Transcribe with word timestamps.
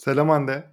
Selam 0.00 0.28
Hande. 0.28 0.64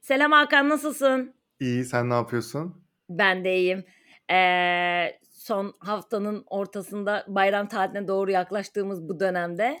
Selam 0.00 0.32
Hakan 0.32 0.68
nasılsın? 0.68 1.34
İyi, 1.60 1.84
sen 1.84 2.10
ne 2.10 2.14
yapıyorsun? 2.14 2.84
Ben 3.10 3.44
de 3.44 3.56
iyiyim. 3.56 3.84
Ee, 4.30 5.18
son 5.30 5.74
haftanın 5.78 6.44
ortasında 6.46 7.24
bayram 7.28 7.68
tatiline 7.68 8.08
doğru 8.08 8.30
yaklaştığımız 8.30 9.08
bu 9.08 9.20
dönemde 9.20 9.80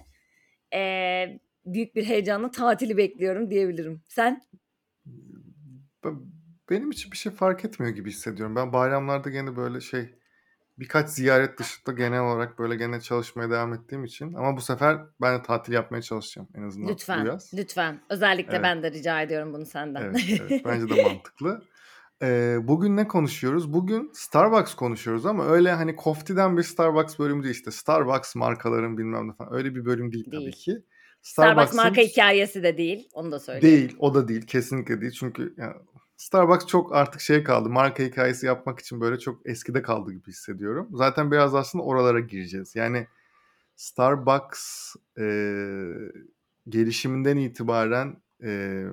ee, 0.74 1.40
büyük 1.66 1.94
bir 1.94 2.04
heyecanla 2.04 2.50
tatili 2.50 2.96
bekliyorum 2.96 3.50
diyebilirim. 3.50 4.02
Sen? 4.08 4.42
Benim 6.70 6.90
için 6.90 7.12
bir 7.12 7.16
şey 7.16 7.32
fark 7.32 7.64
etmiyor 7.64 7.94
gibi 7.94 8.10
hissediyorum. 8.10 8.56
Ben 8.56 8.72
bayramlarda 8.72 9.30
gene 9.30 9.56
böyle 9.56 9.80
şey 9.80 10.17
birkaç 10.78 11.08
ziyaret 11.08 11.58
dışında 11.58 11.96
genel 11.96 12.20
olarak 12.20 12.58
böyle 12.58 12.76
gene 12.76 13.00
çalışmaya 13.00 13.50
devam 13.50 13.74
ettiğim 13.74 14.04
için 14.04 14.34
ama 14.34 14.56
bu 14.56 14.60
sefer 14.60 14.98
ben 15.20 15.38
de 15.38 15.42
tatil 15.42 15.72
yapmaya 15.72 16.02
çalışacağım 16.02 16.48
en 16.54 16.62
azından 16.62 16.88
Lütfen, 16.92 17.24
bu 17.24 17.28
yaz. 17.28 17.50
lütfen. 17.54 18.00
Özellikle 18.10 18.52
Evet. 18.52 18.62
ben 18.62 18.82
de 18.82 18.90
rica 18.92 19.22
ediyorum 19.22 19.52
bunu 19.52 19.66
senden. 19.66 20.02
Evet, 20.02 20.40
evet. 20.40 20.62
Bence 20.64 20.96
de 20.96 21.02
mantıklı. 21.02 21.62
Ee, 22.22 22.56
bugün 22.62 22.96
ne 22.96 23.08
konuşuyoruz? 23.08 23.72
Bugün 23.72 24.10
Starbucks 24.14 24.74
konuşuyoruz 24.74 25.26
ama 25.26 25.46
öyle 25.46 25.72
hani 25.72 25.96
koftiden 25.96 26.56
bir 26.56 26.62
Starbucks 26.62 27.18
bölümü 27.18 27.42
değil 27.42 27.54
işte 27.54 27.70
Starbucks 27.70 28.34
markaların 28.34 28.98
bilmem 28.98 29.28
ne 29.28 29.32
falan 29.32 29.54
öyle 29.54 29.74
bir 29.74 29.84
bölüm 29.84 30.12
değil, 30.12 30.24
tabii 30.30 30.40
Değil. 30.40 30.52
ki. 30.52 30.82
Starbucks 31.22 31.74
marka 31.74 32.00
hikayesi 32.00 32.62
de 32.62 32.76
değil. 32.76 33.08
Onu 33.12 33.32
da 33.32 33.40
söyleyeyim. 33.40 33.76
değil, 33.78 33.96
o 33.98 34.14
da 34.14 34.28
değil, 34.28 34.46
kesinlikle 34.46 35.00
değil. 35.00 35.12
Çünkü 35.12 35.54
yani 35.56 35.74
Starbucks 36.18 36.66
çok 36.66 36.94
artık 36.94 37.20
şey 37.20 37.44
kaldı, 37.44 37.68
marka 37.70 38.02
hikayesi 38.02 38.46
yapmak 38.46 38.78
için 38.78 39.00
böyle 39.00 39.18
çok 39.18 39.46
eskide 39.46 39.82
kaldı 39.82 40.12
gibi 40.12 40.28
hissediyorum. 40.28 40.88
Zaten 40.92 41.32
biraz 41.32 41.54
aslında 41.54 41.84
oralara 41.84 42.20
gireceğiz. 42.20 42.76
Yani 42.76 43.06
Starbucks 43.76 44.94
e, 45.18 45.24
gelişiminden 46.68 47.36
itibaren 47.36 48.16
e, 48.42 48.84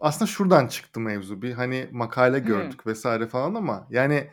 aslında 0.00 0.26
şuradan 0.26 0.66
çıktı 0.66 1.00
mevzu. 1.00 1.42
Bir 1.42 1.52
hani 1.52 1.88
makale 1.92 2.38
Hmm. 2.38 2.46
gördük 2.46 2.86
vesaire 2.86 3.26
falan 3.26 3.54
ama 3.54 3.86
yani 3.90 4.30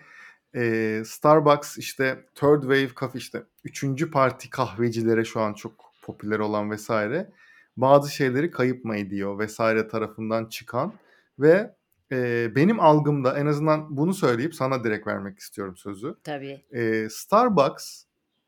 e, 0.55 1.03
Starbucks 1.05 1.77
işte 1.77 2.25
third 2.35 2.61
wave 2.61 2.89
kafe 2.95 3.19
işte 3.19 3.43
üçüncü 3.63 4.11
parti 4.11 4.49
kahvecilere 4.49 5.25
şu 5.25 5.41
an 5.41 5.53
çok 5.53 5.91
popüler 6.01 6.39
olan 6.39 6.71
vesaire 6.71 7.31
bazı 7.77 8.11
şeyleri 8.11 8.51
kayıp 8.51 8.85
mı 8.85 8.97
ediyor 8.97 9.39
vesaire 9.39 9.87
tarafından 9.87 10.45
çıkan 10.45 10.93
ve 11.39 11.75
e, 12.11 12.55
benim 12.55 12.79
algımda 12.79 13.39
en 13.39 13.45
azından 13.45 13.97
bunu 13.97 14.13
söyleyip 14.13 14.55
sana 14.55 14.83
direkt 14.83 15.07
vermek 15.07 15.39
istiyorum 15.39 15.77
sözü. 15.77 16.15
Tabii. 16.23 16.65
E, 16.71 17.09
Starbucks 17.09 18.03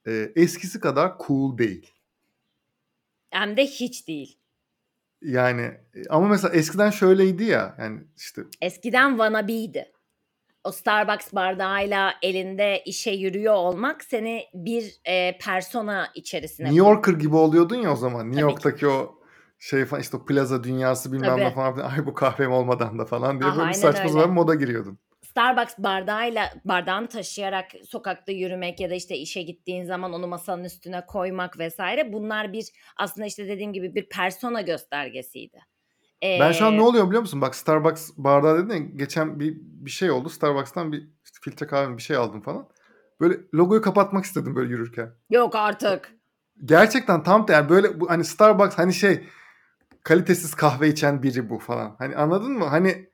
e, 0.07 0.31
eskisi 0.35 0.79
kadar 0.79 1.13
cool 1.27 1.57
değil. 1.57 1.93
Hem 3.29 3.57
de 3.57 3.65
hiç 3.65 4.07
değil. 4.07 4.39
Yani 5.21 5.61
e, 5.61 6.03
ama 6.09 6.27
mesela 6.27 6.53
eskiden 6.53 6.89
şöyleydi 6.89 7.43
ya 7.43 7.75
yani 7.79 7.99
işte 8.17 8.41
Eskiden 8.61 9.09
wannabe'ydi. 9.09 9.91
O 10.63 10.71
Starbucks 10.71 11.33
bardağıyla 11.33 12.13
elinde 12.21 12.81
işe 12.85 13.11
yürüyor 13.11 13.53
olmak 13.53 14.03
seni 14.03 14.43
bir 14.53 14.99
e, 15.05 15.37
persona 15.37 16.11
içerisine 16.15 16.67
New. 16.67 16.79
Yorker 16.79 17.13
gibi 17.13 17.35
oluyordun 17.35 17.75
ya 17.75 17.93
o 17.93 17.95
zaman. 17.95 18.31
New 18.31 18.41
Tabii 18.41 18.51
ki. 18.51 18.51
York'taki 18.51 18.87
o 18.87 19.18
şey 19.59 19.85
falan 19.85 20.01
işte 20.01 20.17
plaza 20.27 20.63
dünyası 20.63 21.13
bilmem 21.13 21.37
ne 21.37 21.53
falan. 21.53 21.77
Ay 21.77 22.05
bu 22.05 22.13
kahvem 22.13 22.51
olmadan 22.51 22.99
da 22.99 23.05
falan 23.05 23.39
diye 23.41 23.49
Ah, 23.49 23.57
böyle 23.57 23.73
saçma 23.73 23.99
öyle. 24.03 24.09
sapan 24.13 24.33
moda 24.33 24.55
giriyordun. 24.55 24.99
Starbucks 25.21 25.73
bardağıyla 25.77 26.53
bardağını 26.65 27.07
taşıyarak 27.07 27.65
sokakta 27.87 28.31
yürümek 28.31 28.79
ya 28.79 28.89
da 28.89 28.93
işte 28.93 29.15
işe 29.17 29.41
gittiğin 29.41 29.85
zaman 29.85 30.13
onu 30.13 30.27
masanın 30.27 30.63
üstüne 30.63 31.05
koymak 31.05 31.59
vesaire 31.59 32.13
bunlar 32.13 32.53
bir 32.53 32.65
aslında 32.97 33.27
işte 33.27 33.47
dediğim 33.47 33.73
gibi 33.73 33.95
bir 33.95 34.09
persona 34.09 34.61
göstergesiydi. 34.61 35.57
Ben 36.23 36.51
şu 36.51 36.65
an 36.65 36.73
ne 36.73 36.77
Ee, 36.77 36.81
oluyor 36.81 37.07
biliyor 37.07 37.21
musun? 37.21 37.41
Bak 37.41 37.55
Starbucks 37.55 38.11
bardağı 38.17 38.57
dedin 38.57 38.73
ya 38.73 38.89
geçen 38.95 39.39
bir, 39.39 39.57
bir 39.61 39.91
şey 39.91 40.11
oldu. 40.11 40.29
Starbucks'tan 40.29 40.91
bir 40.91 40.97
işte 41.25 41.37
filtre 41.41 41.67
kahve 41.67 41.97
bir 41.97 42.01
şey 42.01 42.15
aldım 42.17 42.41
falan. 42.41 42.69
Böyle 43.21 43.35
logoyu 43.53 43.81
kapatmak 43.81 44.25
istedim 44.25 44.55
böyle 44.55 44.69
yürürken. 44.71 45.09
yok 45.29 45.55
artık. 45.55 46.11
Gerçekten 46.65 47.23
tam 47.23 47.47
da 47.47 47.53
yani 47.53 47.69
böyle 47.69 47.99
bu 47.99 48.09
hani 48.09 48.23
Starbucks 48.25 48.77
hani 48.77 48.93
şey 48.93 49.23
kalitesiz 50.09 50.53
kahve 50.55 50.87
içen 50.87 51.23
biri 51.23 51.49
bu 51.49 51.59
falan. 51.59 51.95
Hani 51.97 52.15
anladın 52.15 52.51
mı? 52.51 52.65
Hani 52.65 53.09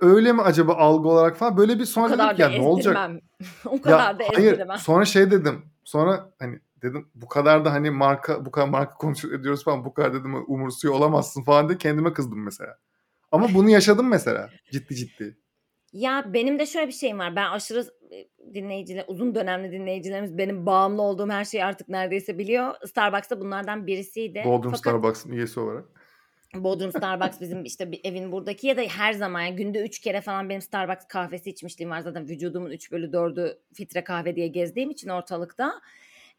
öyle 0.00 0.32
mi 0.32 0.42
acaba 0.42 0.74
algı 0.74 1.08
olarak 1.08 1.36
falan 1.36 1.56
böyle 1.56 1.78
bir 1.78 1.84
sonra 1.84 2.12
dedim 2.12 2.36
ya 2.38 2.48
ne 2.48 2.60
olacak? 2.60 3.10
o 3.66 3.74
Ya 3.74 3.80
kadar 3.82 4.18
da 4.18 4.24
hayır 4.34 4.52
ezdirmem. 4.52 4.78
sonra 4.78 5.04
şey 5.04 5.30
dedim. 5.30 5.64
Sonra 5.84 6.30
hani 6.38 6.58
dedim 6.82 7.08
bu 7.14 7.28
kadar 7.28 7.64
da 7.64 7.72
hani 7.72 7.90
marka 7.90 8.44
bu 8.46 8.50
kadar 8.50 8.68
marka 8.68 8.94
konuşuyor 8.94 9.40
ediyoruz 9.40 9.64
falan 9.64 9.84
bu 9.84 9.94
kadar 9.94 10.14
dedim 10.14 10.34
umursuyor 10.46 10.94
olamazsın 10.94 11.42
falan 11.42 11.68
diye 11.68 11.78
kendime 11.78 12.12
kızdım 12.12 12.44
mesela. 12.44 12.78
Ama 13.32 13.48
bunu 13.54 13.70
yaşadım 13.70 14.08
mesela 14.08 14.50
ciddi 14.72 14.94
ciddi. 14.94 15.36
Ya 15.92 16.24
benim 16.34 16.58
de 16.58 16.66
şöyle 16.66 16.86
bir 16.86 16.92
şeyim 16.92 17.18
var. 17.18 17.36
Ben 17.36 17.50
aşırı 17.50 17.84
e, 18.10 18.28
dinleyiciler, 18.54 19.04
uzun 19.08 19.34
dönemli 19.34 19.72
dinleyicilerimiz 19.72 20.38
benim 20.38 20.66
bağımlı 20.66 21.02
olduğum 21.02 21.30
her 21.30 21.44
şeyi 21.44 21.64
artık 21.64 21.88
neredeyse 21.88 22.38
biliyor. 22.38 22.74
Starbucks 22.86 23.30
da 23.30 23.40
bunlardan 23.40 23.86
birisiydi. 23.86 24.42
Bodrum 24.44 24.62
Fakat 24.62 24.78
Starbucks'ın 24.78 25.32
üyesi 25.32 25.60
olarak. 25.60 25.84
Bodrum 26.64 26.92
Starbucks 26.92 27.40
bizim 27.40 27.64
işte 27.64 27.92
bir 27.92 28.00
evin 28.04 28.32
buradaki 28.32 28.66
ya 28.66 28.76
da 28.76 28.80
her 28.80 29.12
zaman 29.12 29.40
yani 29.40 29.56
günde 29.56 29.82
üç 29.84 29.98
kere 29.98 30.20
falan 30.20 30.48
benim 30.48 30.60
Starbucks 30.60 31.06
kahvesi 31.08 31.50
içmişliğim 31.50 31.90
var. 31.90 32.00
Zaten 32.00 32.28
vücudumun 32.28 32.70
3 32.70 32.92
bölü 32.92 33.06
4'ü 33.06 33.58
filtre 33.74 34.04
kahve 34.04 34.36
diye 34.36 34.48
gezdiğim 34.48 34.90
için 34.90 35.08
ortalıkta. 35.08 35.80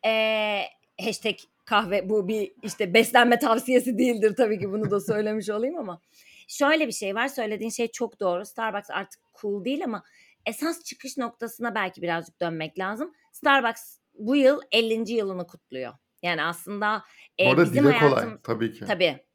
Ee, 0.06 0.62
hashtag 1.02 1.36
kahve 1.66 2.10
bu 2.10 2.28
bir 2.28 2.52
işte 2.64 2.94
beslenme 2.94 3.40
tavsiyesi 3.40 3.98
değildir 3.98 4.34
tabii 4.38 4.60
ki 4.60 4.72
bunu 4.72 4.92
da 4.92 5.00
söylemiş 5.00 5.50
olayım 5.50 5.78
ama. 5.78 6.02
Şöyle 6.48 6.88
bir 6.88 6.92
şey 6.92 7.16
var 7.16 7.28
söylediğin 7.28 7.70
şey 7.70 7.88
çok 7.88 8.20
doğru. 8.20 8.46
Starbucks 8.46 8.90
artık 8.90 9.22
cool 9.42 9.66
değil 9.66 9.84
ama 9.84 10.04
esas 10.46 10.84
çıkış 10.84 11.18
noktasına 11.18 11.76
belki 11.76 12.02
birazcık 12.02 12.42
dönmek 12.42 12.80
lazım. 12.80 13.14
Starbucks 13.32 13.98
bu 14.14 14.36
yıl 14.36 14.62
50. 14.72 15.12
yılını 15.12 15.48
kutluyor. 15.48 15.94
Yani 16.22 16.44
aslında 16.44 17.04
e, 17.40 17.58
bizim 17.58 17.84
dile 17.84 18.00
kolay 18.00 18.26
tabii 18.44 18.74
ki. 18.74 18.86
tabii 18.86 19.27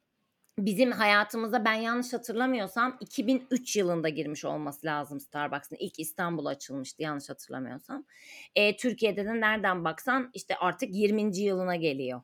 bizim 0.59 0.91
hayatımıza 0.91 1.65
ben 1.65 1.73
yanlış 1.73 2.13
hatırlamıyorsam 2.13 2.97
2003 2.99 3.75
yılında 3.75 4.09
girmiş 4.09 4.45
olması 4.45 4.85
lazım 4.85 5.19
Starbucks'ın. 5.19 5.77
İlk 5.79 5.99
İstanbul'a 5.99 6.49
açılmıştı 6.49 7.03
yanlış 7.03 7.29
hatırlamıyorsam. 7.29 8.05
E, 8.55 8.77
Türkiye'de 8.77 9.25
de 9.25 9.41
nereden 9.41 9.83
baksan 9.83 10.31
işte 10.33 10.55
artık 10.55 10.95
20. 10.95 11.37
yılına 11.37 11.75
geliyor. 11.75 12.21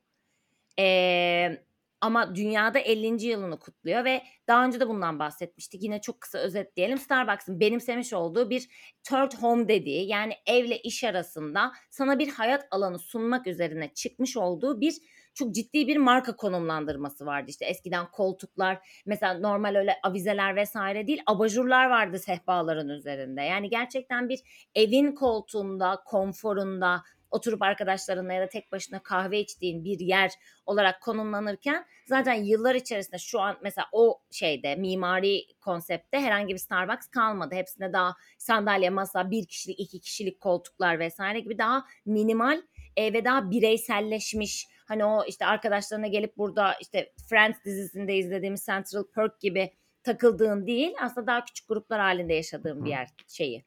E, 0.79 1.63
ama 2.01 2.35
dünyada 2.35 2.79
50. 2.79 3.25
yılını 3.25 3.59
kutluyor 3.59 4.05
ve 4.05 4.23
daha 4.47 4.65
önce 4.65 4.79
de 4.79 4.87
bundan 4.87 5.19
bahsetmiştik. 5.19 5.83
Yine 5.83 6.01
çok 6.01 6.21
kısa 6.21 6.37
özetleyelim. 6.37 6.97
Starbucks'ın 6.97 7.59
benimsemiş 7.59 8.13
olduğu 8.13 8.49
bir 8.49 8.69
third 9.03 9.33
home 9.41 9.67
dediği 9.67 10.07
yani 10.07 10.33
evle 10.45 10.79
iş 10.79 11.03
arasında 11.03 11.71
sana 11.89 12.19
bir 12.19 12.29
hayat 12.29 12.67
alanı 12.71 12.99
sunmak 12.99 13.47
üzerine 13.47 13.93
çıkmış 13.93 14.37
olduğu 14.37 14.81
bir 14.81 14.95
çok 15.39 15.55
ciddi 15.55 15.87
bir 15.87 15.97
marka 15.97 16.35
konumlandırması 16.35 17.25
vardı. 17.25 17.45
İşte 17.49 17.65
eskiden 17.65 18.11
koltuklar 18.11 19.01
mesela 19.05 19.39
normal 19.39 19.75
öyle 19.75 19.95
avizeler 20.03 20.55
vesaire 20.55 21.07
değil 21.07 21.21
abajurlar 21.25 21.89
vardı 21.89 22.19
sehpaların 22.19 22.89
üzerinde. 22.89 23.41
Yani 23.41 23.69
gerçekten 23.69 24.29
bir 24.29 24.39
evin 24.75 25.11
koltuğunda, 25.11 26.01
konforunda 26.05 27.01
oturup 27.31 27.61
arkadaşlarınla 27.61 28.33
ya 28.33 28.41
da 28.41 28.49
tek 28.49 28.71
başına 28.71 29.03
kahve 29.03 29.39
içtiğin 29.39 29.83
bir 29.83 29.99
yer 29.99 30.31
olarak 30.65 31.01
konumlanırken 31.01 31.85
zaten 32.07 32.33
yıllar 32.33 32.75
içerisinde 32.75 33.17
şu 33.17 33.39
an 33.41 33.57
mesela 33.63 33.87
o 33.91 34.21
şeyde 34.31 34.75
mimari 34.75 35.41
konsepte 35.61 36.19
herhangi 36.19 36.53
bir 36.53 36.59
Starbucks 36.59 37.07
kalmadı. 37.07 37.55
Hepsinde 37.55 37.93
daha 37.93 38.15
sandalye, 38.37 38.89
masa, 38.89 39.31
bir 39.31 39.45
kişilik, 39.45 39.79
iki 39.79 39.99
kişilik 39.99 40.39
koltuklar 40.39 40.99
vesaire 40.99 41.39
gibi 41.39 41.57
daha 41.57 41.85
minimal 42.05 42.61
e, 42.97 43.13
ve 43.13 43.25
daha 43.25 43.51
bireyselleşmiş 43.51 44.67
hani 44.89 45.05
o 45.05 45.25
işte 45.25 45.45
arkadaşlarına 45.45 46.07
gelip 46.07 46.37
burada 46.37 46.73
işte 46.81 47.11
Friends 47.29 47.63
dizisinde 47.65 48.15
izlediğimiz 48.15 48.65
Central 48.65 49.03
Perk 49.15 49.39
gibi 49.39 49.71
takıldığın 50.03 50.67
değil 50.67 50.91
aslında 51.01 51.27
daha 51.27 51.45
küçük 51.45 51.67
gruplar 51.67 51.99
halinde 51.99 52.33
yaşadığın 52.33 52.85
bir 52.85 52.89
yer 52.89 53.07
şeyi. 53.27 53.65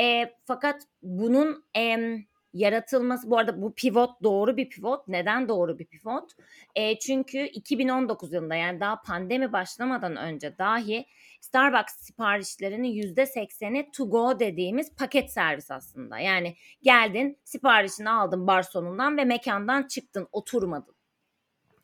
E, 0.00 0.34
fakat 0.44 0.82
bunun 1.02 1.64
em, 1.74 2.26
yaratılması 2.52 3.30
bu 3.30 3.38
arada 3.38 3.62
bu 3.62 3.74
pivot 3.74 4.22
doğru 4.22 4.56
bir 4.56 4.68
pivot. 4.68 5.08
Neden 5.08 5.48
doğru 5.48 5.78
bir 5.78 5.86
pivot? 5.86 6.32
E, 6.74 6.98
çünkü 6.98 7.38
2019 7.38 8.32
yılında 8.32 8.54
yani 8.54 8.80
daha 8.80 9.02
pandemi 9.02 9.52
başlamadan 9.52 10.16
önce 10.16 10.58
dahi 10.58 11.06
Starbucks 11.46 11.94
siparişlerinin 11.96 13.14
%80'i 13.14 13.90
to 13.90 14.10
go 14.10 14.40
dediğimiz 14.40 14.94
paket 14.94 15.32
servis 15.32 15.70
aslında. 15.70 16.18
Yani 16.18 16.56
geldin 16.82 17.38
siparişini 17.44 18.10
aldın 18.10 18.46
garsonundan 18.46 19.16
ve 19.16 19.24
mekandan 19.24 19.82
çıktın 19.82 20.28
oturmadın. 20.32 20.94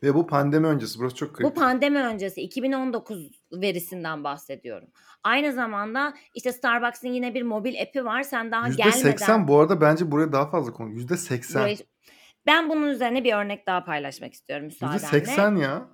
Ve 0.03 0.15
bu 0.15 0.27
pandemi 0.27 0.67
öncesi 0.67 0.99
burası 0.99 1.17
çok 1.17 1.31
Bu 1.31 1.35
kritik. 1.35 1.57
pandemi 1.57 1.99
öncesi 1.99 2.41
2019 2.41 3.31
verisinden 3.53 4.25
bahsediyorum. 4.25 4.89
Aynı 5.25 5.53
zamanda 5.53 6.15
işte 6.35 6.53
Starbucks'ın 6.53 7.09
yine 7.09 7.35
bir 7.35 7.43
mobil 7.43 7.83
app'i 7.83 8.05
var. 8.05 8.23
Sen 8.23 8.53
daha 8.53 8.69
gelmeden 8.69 9.13
%80 9.13 9.49
bu 9.49 9.61
arada 9.61 9.81
bence 9.81 10.11
buraya 10.11 10.33
daha 10.33 10.51
fazla 10.51 10.73
konu. 10.73 10.91
%80. 10.91 11.55
burayı... 11.61 11.77
Ben 12.47 12.69
bunun 12.69 12.87
üzerine 12.87 13.25
bir 13.25 13.35
örnek 13.35 13.67
daha 13.67 13.85
paylaşmak 13.85 14.33
istiyorum 14.33 14.67
müsaadenle. 14.67 15.07
%80 15.07 15.61
ya. 15.61 15.89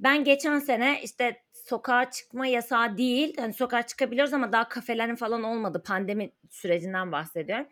Ben 0.00 0.24
geçen 0.24 0.58
sene 0.58 1.00
işte 1.02 1.42
sokağa 1.52 2.10
çıkma 2.10 2.46
yasağı 2.46 2.98
değil. 2.98 3.36
Hani 3.40 3.52
sokağa 3.52 3.86
çıkabiliyoruz 3.86 4.34
ama 4.34 4.52
daha 4.52 4.68
kafelerin 4.68 5.16
falan 5.16 5.42
olmadı. 5.42 5.82
Pandemi 5.86 6.32
sürecinden 6.50 7.12
bahsediyorum. 7.12 7.66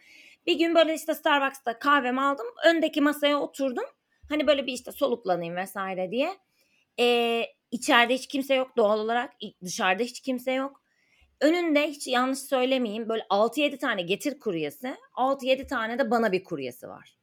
Bir 0.47 0.59
gün 0.59 0.75
böyle 0.75 0.95
işte 0.95 1.15
Starbucks'ta 1.15 1.79
kahvemi 1.79 2.21
aldım. 2.21 2.47
Öndeki 2.67 3.01
masaya 3.01 3.41
oturdum. 3.41 3.85
Hani 4.29 4.47
böyle 4.47 4.67
bir 4.67 4.73
işte 4.73 4.93
soluklanayım 4.93 5.57
vesaire 5.57 6.11
diye. 6.11 6.37
Ee, 7.01 7.45
içeride 7.71 8.15
hiç 8.15 8.27
kimse 8.27 8.55
yok 8.55 8.77
doğal 8.77 9.01
olarak. 9.01 9.33
Dışarıda 9.65 10.03
hiç 10.03 10.21
kimse 10.21 10.53
yok. 10.53 10.83
Önünde 11.41 11.89
hiç 11.89 12.07
yanlış 12.07 12.39
söylemeyeyim 12.39 13.09
böyle 13.09 13.23
6-7 13.23 13.79
tane 13.79 14.03
getir 14.03 14.41
kuryesi, 14.41 14.97
6-7 15.15 15.67
tane 15.67 15.99
de 15.99 16.11
bana 16.11 16.33
bir 16.33 16.45
kuryesi 16.45 16.89
var. 16.89 17.18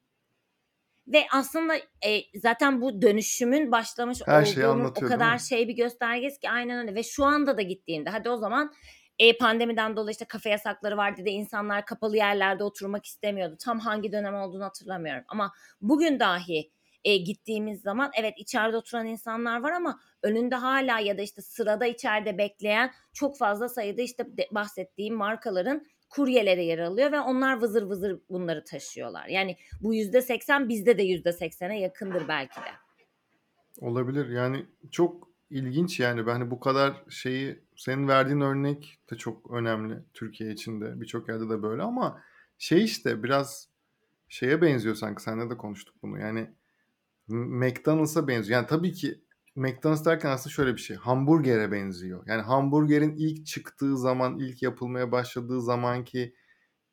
Ve 1.07 1.25
aslında 1.31 1.75
e, 2.06 2.22
zaten 2.36 2.81
bu 2.81 3.02
dönüşümün 3.02 3.72
başlamış 3.72 4.19
Her 4.25 4.42
olduğunun 4.42 4.86
o 4.86 4.94
kadar 4.94 5.38
şey 5.38 5.68
bir 5.68 5.74
göstergesi 5.74 6.40
ki 6.40 6.50
aynen 6.50 6.80
öyle. 6.80 6.96
Ve 6.96 7.04
şu 7.04 7.25
anda 7.25 7.57
da 7.57 7.62
gittiğimde 7.62 8.10
hadi 8.10 8.30
o 8.30 8.38
zaman 8.38 8.74
e, 9.19 9.38
pandemiden 9.38 9.96
dolayı 9.96 10.12
işte 10.12 10.25
kafe 10.25 10.50
yasakları 10.50 10.98
vardı 10.98 11.25
da 11.25 11.30
insanlar 11.30 11.86
kapalı 11.86 12.18
yerlerde 12.18 12.63
oturmak 12.63 13.06
istemiyordu. 13.06 13.56
Tam 13.60 13.80
hangi 13.80 14.12
dönem 14.12 14.36
olduğunu 14.36 14.63
hatırlamıyorum. 14.63 15.24
Ama 15.28 15.52
bugün 15.81 16.19
dahi 16.19 16.72
e, 17.04 17.18
gittiğimiz 17.18 17.81
zaman 17.81 18.12
evet 18.19 18.34
içeride 18.38 18.78
oturan 18.78 19.06
insanlar 19.06 19.60
var 19.60 19.72
ama 19.72 20.00
önünde 20.24 20.56
hala 20.56 21.00
ya 21.00 21.18
da 21.18 21.22
işte 21.22 21.42
sırada 21.42 21.86
içeride 21.86 22.38
bekleyen 22.38 22.92
çok 23.13 23.38
fazla 23.38 23.69
sayıda 23.69 24.02
işte 24.02 24.38
de, 24.38 24.48
bahsettiğim 24.52 25.16
markaların 25.16 25.86
kuryeleri 26.15 26.65
yer 26.65 26.79
alıyor 26.79 27.12
ve 27.12 27.19
onlar 27.19 27.62
vızır 27.62 27.83
vızır 27.83 28.19
bunları 28.29 28.63
taşıyorlar. 28.63 29.27
Yani 29.27 29.57
bu 29.81 29.95
yüzde 29.95 30.21
seksen 30.21 30.69
bizde 30.69 30.97
de 30.97 31.03
yüzde 31.03 31.33
seksene 31.33 31.79
yakındır 31.79 32.27
belki 32.27 32.56
de. 32.56 32.71
Olabilir. 33.81 34.29
Yani 34.29 34.65
çok 34.91 35.27
ilginç 35.50 36.00
yani. 36.00 36.27
Ben 36.27 36.31
hani 36.31 36.51
bu 36.51 36.59
kadar 36.59 37.03
şeyi 37.09 37.59
senin 37.75 38.07
verdiğin 38.07 38.41
örnek 38.41 39.00
de 39.12 39.15
çok 39.15 39.51
önemli 39.51 40.03
Türkiye 40.13 40.51
içinde. 40.51 41.01
Birçok 41.01 41.29
yerde 41.29 41.50
de 41.50 41.63
böyle 41.63 41.81
ama 41.81 42.21
şey 42.57 42.83
işte 42.83 43.23
biraz 43.23 43.69
şeye 44.29 44.61
benziyor 44.61 44.95
sanki. 44.95 45.23
Seninle 45.23 45.50
de 45.50 45.57
konuştuk 45.57 45.95
bunu. 46.03 46.19
Yani 46.19 46.50
McDonald's'a 47.27 48.27
benziyor. 48.27 48.59
Yani 48.59 48.68
tabii 48.68 48.94
ki 48.94 49.25
McDonald's 49.56 50.06
derken 50.06 50.30
aslında 50.30 50.54
şöyle 50.54 50.74
bir 50.74 50.81
şey. 50.81 50.98
Hamburger'e 50.98 51.72
benziyor. 51.72 52.24
Yani 52.28 52.42
hamburgerin 52.42 53.16
ilk 53.18 53.46
çıktığı 53.46 53.98
zaman, 53.98 54.40
ilk 54.40 54.62
yapılmaya 54.62 55.12
başladığı 55.12 55.62
zamanki 55.62 56.34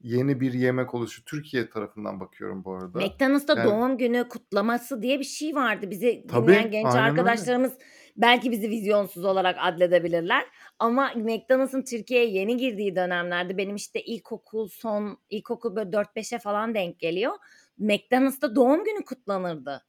yeni 0.00 0.40
bir 0.40 0.52
yemek 0.52 0.94
oluşu. 0.94 1.24
Türkiye 1.24 1.70
tarafından 1.70 2.20
bakıyorum 2.20 2.64
bu 2.64 2.74
arada. 2.74 2.98
McDonald's'ta 2.98 3.58
Yani 3.58 3.70
doğum 3.70 3.98
günü 3.98 4.28
kutlaması 4.28 5.02
diye 5.02 5.18
bir 5.18 5.24
şey 5.24 5.54
vardı. 5.54 5.90
Bizi 5.90 6.24
dinleyen 6.28 6.62
tabii 6.62 6.70
genç 6.70 6.86
aynen 6.86 7.10
öyle. 7.10 7.20
arkadaşlarımız 7.20 7.72
belki 8.16 8.50
bizi 8.50 8.70
vizyonsuz 8.70 9.24
olarak 9.24 9.56
adledebilirler. 9.60 10.44
Ama 10.78 11.12
McDonald's'ın 11.16 11.82
Türkiye'ye 11.82 12.30
yeni 12.30 12.56
girdiği 12.56 12.96
dönemlerde 12.96 13.56
benim 13.56 13.76
işte 13.76 14.02
ilkokul 14.02 14.68
son 14.68 15.18
ilkokul 15.30 15.76
böyle 15.76 15.90
4-5'e 15.90 16.38
falan 16.38 16.74
denk 16.74 16.98
geliyor. 16.98 17.32
McDonald's'ta 17.78 18.54
doğum 18.56 18.84
günü 18.84 19.04
kutlanırdı. 19.04 19.82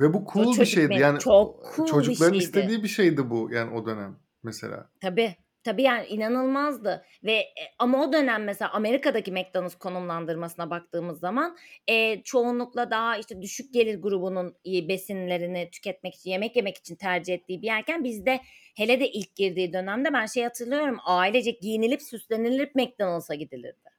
Ve 0.00 0.14
bu 0.14 0.24
cool 0.32 0.58
bir 0.58 0.64
şeydi. 0.64 0.90
benim 0.90 1.02
Yani 1.02 1.18
çok 1.18 1.74
cool 1.76 1.86
bir 1.86 1.90
çocukların 1.90 2.32
şeydi. 2.32 2.44
istediği 2.44 2.82
bir 2.82 2.88
şeydi 2.88 3.30
bu 3.30 3.48
yani 3.52 3.74
o 3.74 3.86
dönem 3.86 4.18
mesela. 4.42 4.90
Tabii. 5.00 5.34
Tabii 5.64 5.82
yani 5.82 6.06
inanılmazdı 6.06 7.04
ve 7.24 7.32
e, 7.32 7.52
ama 7.78 8.04
o 8.04 8.12
dönem 8.12 8.44
mesela 8.44 8.70
Amerika'daki 8.72 9.32
McDonald's 9.32 9.74
konumlandırmasına 9.74 10.70
baktığımız 10.70 11.20
zaman 11.20 11.56
e, 11.88 12.22
çoğunlukla 12.22 12.90
daha 12.90 13.16
işte 13.16 13.42
düşük 13.42 13.74
gelir 13.74 14.02
grubunun 14.02 14.54
e, 14.66 14.88
besinlerini 14.88 15.68
tüketmek 15.72 16.14
için 16.14 16.30
yemek 16.30 16.56
yemek 16.56 16.76
için 16.76 16.96
tercih 16.96 17.34
ettiği 17.34 17.62
bir 17.62 17.66
yerken 17.66 18.04
bizde 18.04 18.40
hele 18.76 19.00
de 19.00 19.10
ilk 19.10 19.36
girdiği 19.36 19.72
dönemde 19.72 20.12
ben 20.12 20.26
şey 20.26 20.42
hatırlıyorum 20.42 20.98
ailecek 21.04 21.60
giyinilip 21.62 22.02
süslenilip 22.02 22.74
McDonald's'a 22.74 23.34
gidilirdi. 23.34 23.90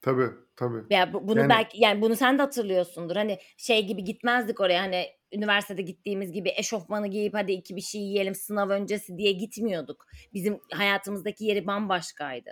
Tabii 0.00 0.28
tabii. 0.56 0.78
Ya 0.90 1.12
bu- 1.12 1.28
bunu 1.28 1.38
Yani 1.38 1.48
belki 1.48 1.80
yani 1.80 2.02
bunu 2.02 2.16
sen 2.16 2.38
de 2.38 2.42
hatırlıyorsundur. 2.42 3.16
Hani 3.16 3.38
şey 3.56 3.86
gibi 3.86 4.04
gitmezdik 4.04 4.60
oraya 4.60 4.82
hani 4.82 5.06
üniversitede 5.34 5.82
gittiğimiz 5.82 6.32
gibi 6.32 6.52
eşofmanı 6.56 7.06
giyip 7.06 7.34
hadi 7.34 7.52
iki 7.52 7.76
bir 7.76 7.80
şey 7.80 8.00
yiyelim 8.00 8.34
sınav 8.34 8.70
öncesi 8.70 9.18
diye 9.18 9.32
gitmiyorduk. 9.32 10.06
Bizim 10.34 10.60
hayatımızdaki 10.72 11.44
yeri 11.44 11.66
bambaşkaydı. 11.66 12.50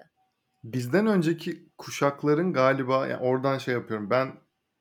bizden 0.65 1.07
önceki 1.07 1.69
kuşakların 1.79 2.53
galiba 2.53 3.07
yani 3.07 3.23
oradan 3.23 3.59
şey 3.59 3.75
yapıyorum. 3.75 4.11
Ben 4.11 4.33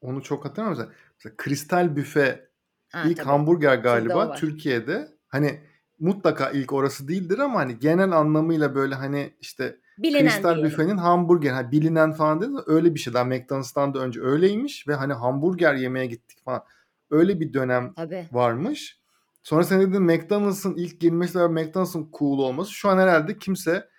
onu 0.01 0.23
çok 0.23 0.45
hatırlamıyorum. 0.45 0.87
Mesela, 0.89 1.05
mesela 1.17 1.35
Kristal 1.37 1.95
Büfe 1.95 2.51
Ha 2.91 3.03
ilk 3.07 3.17
tabii. 3.17 3.27
hamburger 3.27 3.77
galiba. 3.77 4.33
Türkiye'de 4.33 5.07
hani 5.27 5.59
mutlaka 5.99 6.49
ilk 6.49 6.73
orası 6.73 7.07
değildir 7.07 7.39
ama 7.39 7.59
hani 7.59 7.79
genel 7.79 8.11
anlamıyla 8.11 8.75
böyle 8.75 8.95
hani 8.95 9.33
işte 9.39 9.77
Bilinen 9.97 10.27
Kristal 10.27 10.55
diyelim. 10.55 10.71
Büfe'nin 10.71 10.97
hamburger 10.97 11.51
hani 11.51 11.71
bilinen 11.71 12.13
falan 12.13 12.41
dedi 12.41 12.53
de 12.53 12.59
öyle 12.65 12.95
bir 12.95 12.99
şey. 12.99 13.13
Daha 13.13 13.23
McDonald's'tan 13.23 13.93
da 13.93 13.99
önce 13.99 14.21
öyleymiş 14.21 14.87
ve 14.87 14.95
hani 14.95 15.13
hamburger 15.13 15.73
yemeye 15.75 16.05
gittik 16.05 16.43
falan. 16.45 16.63
Öyle 17.11 17.39
bir 17.39 17.53
dönem 17.53 17.93
Tabii. 17.93 18.27
varmış. 18.31 19.01
Sonra 19.43 19.63
sen 19.63 19.81
dedin 19.81 20.03
McDonald's'ın 20.03 20.75
ilk 20.75 21.01
girmesi 21.01 21.39
ve 21.39 21.47
McDonald's'ın 21.47 22.09
cool 22.19 22.39
olması. 22.39 22.71
Şu 22.71 22.89
an 22.89 22.97
herhalde 22.97 23.37
kimse 23.37 23.89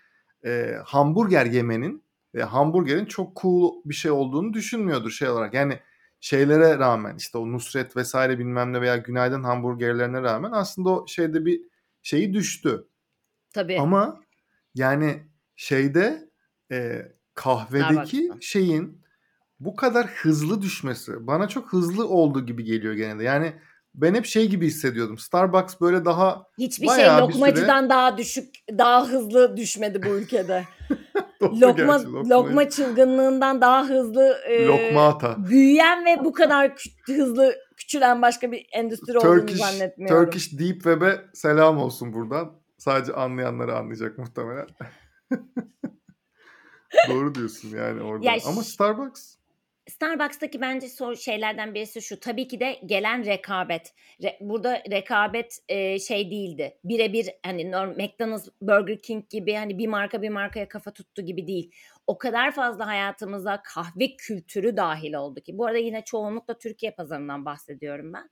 e, 0.44 0.76
hamburger 0.84 1.46
yemenin 1.46 2.04
ve 2.34 2.42
hamburgerin 2.42 3.04
çok 3.04 3.36
cool 3.36 3.72
bir 3.84 3.94
şey 3.94 4.10
olduğunu 4.10 4.52
düşünmüyordur 4.52 5.10
şey 5.10 5.28
olarak. 5.28 5.54
Yani 5.54 5.78
şeylere 6.20 6.78
rağmen 6.78 7.16
işte 7.16 7.38
o 7.38 7.52
Nusret 7.52 7.96
vesaire 7.96 8.38
bilmem 8.38 8.72
ne 8.72 8.80
veya 8.80 8.96
Günaydın 8.96 9.42
hamburgerlerine 9.42 10.22
rağmen 10.22 10.50
aslında 10.52 10.90
o 10.90 11.06
şeyde 11.06 11.44
bir 11.44 11.60
şeyi 12.02 12.34
düştü. 12.34 12.88
Tabii. 13.54 13.80
Ama 13.80 14.20
yani 14.74 15.22
şeyde 15.56 16.28
e, 16.72 17.08
kahvedeki 17.34 18.30
şeyin 18.40 19.01
bu 19.64 19.76
kadar 19.76 20.06
hızlı 20.06 20.62
düşmesi 20.62 21.26
bana 21.26 21.48
çok 21.48 21.72
hızlı 21.72 22.08
olduğu 22.08 22.46
gibi 22.46 22.64
geliyor 22.64 22.94
genelde. 22.94 23.24
Yani 23.24 23.52
ben 23.94 24.14
hep 24.14 24.26
şey 24.26 24.48
gibi 24.48 24.66
hissediyordum. 24.66 25.18
Starbucks 25.18 25.80
böyle 25.80 26.04
daha 26.04 26.46
Hiçbir 26.58 26.86
şey 26.88 26.96
bir 26.96 27.02
süre 27.02 27.18
lokmacıdan 27.20 27.90
daha 27.90 28.18
düşük, 28.18 28.54
daha 28.78 29.08
hızlı 29.08 29.56
düşmedi 29.56 30.02
bu 30.02 30.08
ülkede. 30.18 30.64
Lokma 31.42 31.70
gerçi 31.70 32.06
lokma 32.12 32.34
lokma 32.36 32.70
çılgınlığından 32.70 33.60
daha 33.60 33.88
hızlı 33.88 34.38
e, 34.48 34.66
lokmata. 34.66 35.36
büyüyen 35.48 36.04
ve 36.04 36.24
bu 36.24 36.32
kadar 36.32 36.66
kü- 36.66 37.16
hızlı 37.16 37.54
küçülen 37.76 38.22
başka 38.22 38.52
bir 38.52 38.66
endüstri 38.72 39.18
olduğunu 39.18 39.40
Turkish 39.40 39.60
zannetmiyorum. 39.60 40.24
Turkish 40.24 40.52
Deep 40.58 40.74
Web'e 40.74 41.20
selam 41.34 41.78
olsun 41.78 42.12
buradan. 42.12 42.52
Sadece 42.78 43.12
anlayanları 43.12 43.76
anlayacak 43.76 44.18
muhtemelen. 44.18 44.66
Doğru 47.08 47.34
diyorsun 47.34 47.68
yani 47.68 48.02
orada. 48.02 48.26
Ya 48.26 48.36
Ama 48.46 48.62
Starbucks 48.62 49.34
Starbucks'taki 49.88 50.60
bence 50.60 50.88
sor 50.88 51.16
şeylerden 51.16 51.74
birisi 51.74 52.02
şu. 52.02 52.20
Tabii 52.20 52.48
ki 52.48 52.60
de 52.60 52.80
gelen 52.86 53.26
rekabet. 53.26 53.94
Re- 54.22 54.36
burada 54.40 54.82
rekabet 54.90 55.58
e, 55.68 55.98
şey 55.98 56.30
değildi. 56.30 56.78
Birebir 56.84 57.30
hani 57.44 57.64
McDonald's, 57.64 58.48
Burger 58.60 58.98
King 58.98 59.28
gibi 59.30 59.54
hani 59.54 59.78
bir 59.78 59.86
marka 59.86 60.22
bir 60.22 60.28
markaya 60.28 60.68
kafa 60.68 60.92
tuttu 60.92 61.22
gibi 61.22 61.46
değil. 61.46 61.70
O 62.06 62.18
kadar 62.18 62.52
fazla 62.52 62.86
hayatımıza 62.86 63.62
kahve 63.62 64.16
kültürü 64.16 64.76
dahil 64.76 65.14
oldu 65.14 65.40
ki. 65.40 65.58
Bu 65.58 65.66
arada 65.66 65.78
yine 65.78 66.04
çoğunlukla 66.04 66.58
Türkiye 66.58 66.92
pazarından 66.92 67.44
bahsediyorum 67.44 68.12
ben. 68.12 68.30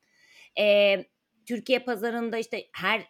E, 0.64 0.97
Türkiye 1.47 1.78
pazarında 1.78 2.38
işte 2.38 2.66
her 2.73 3.02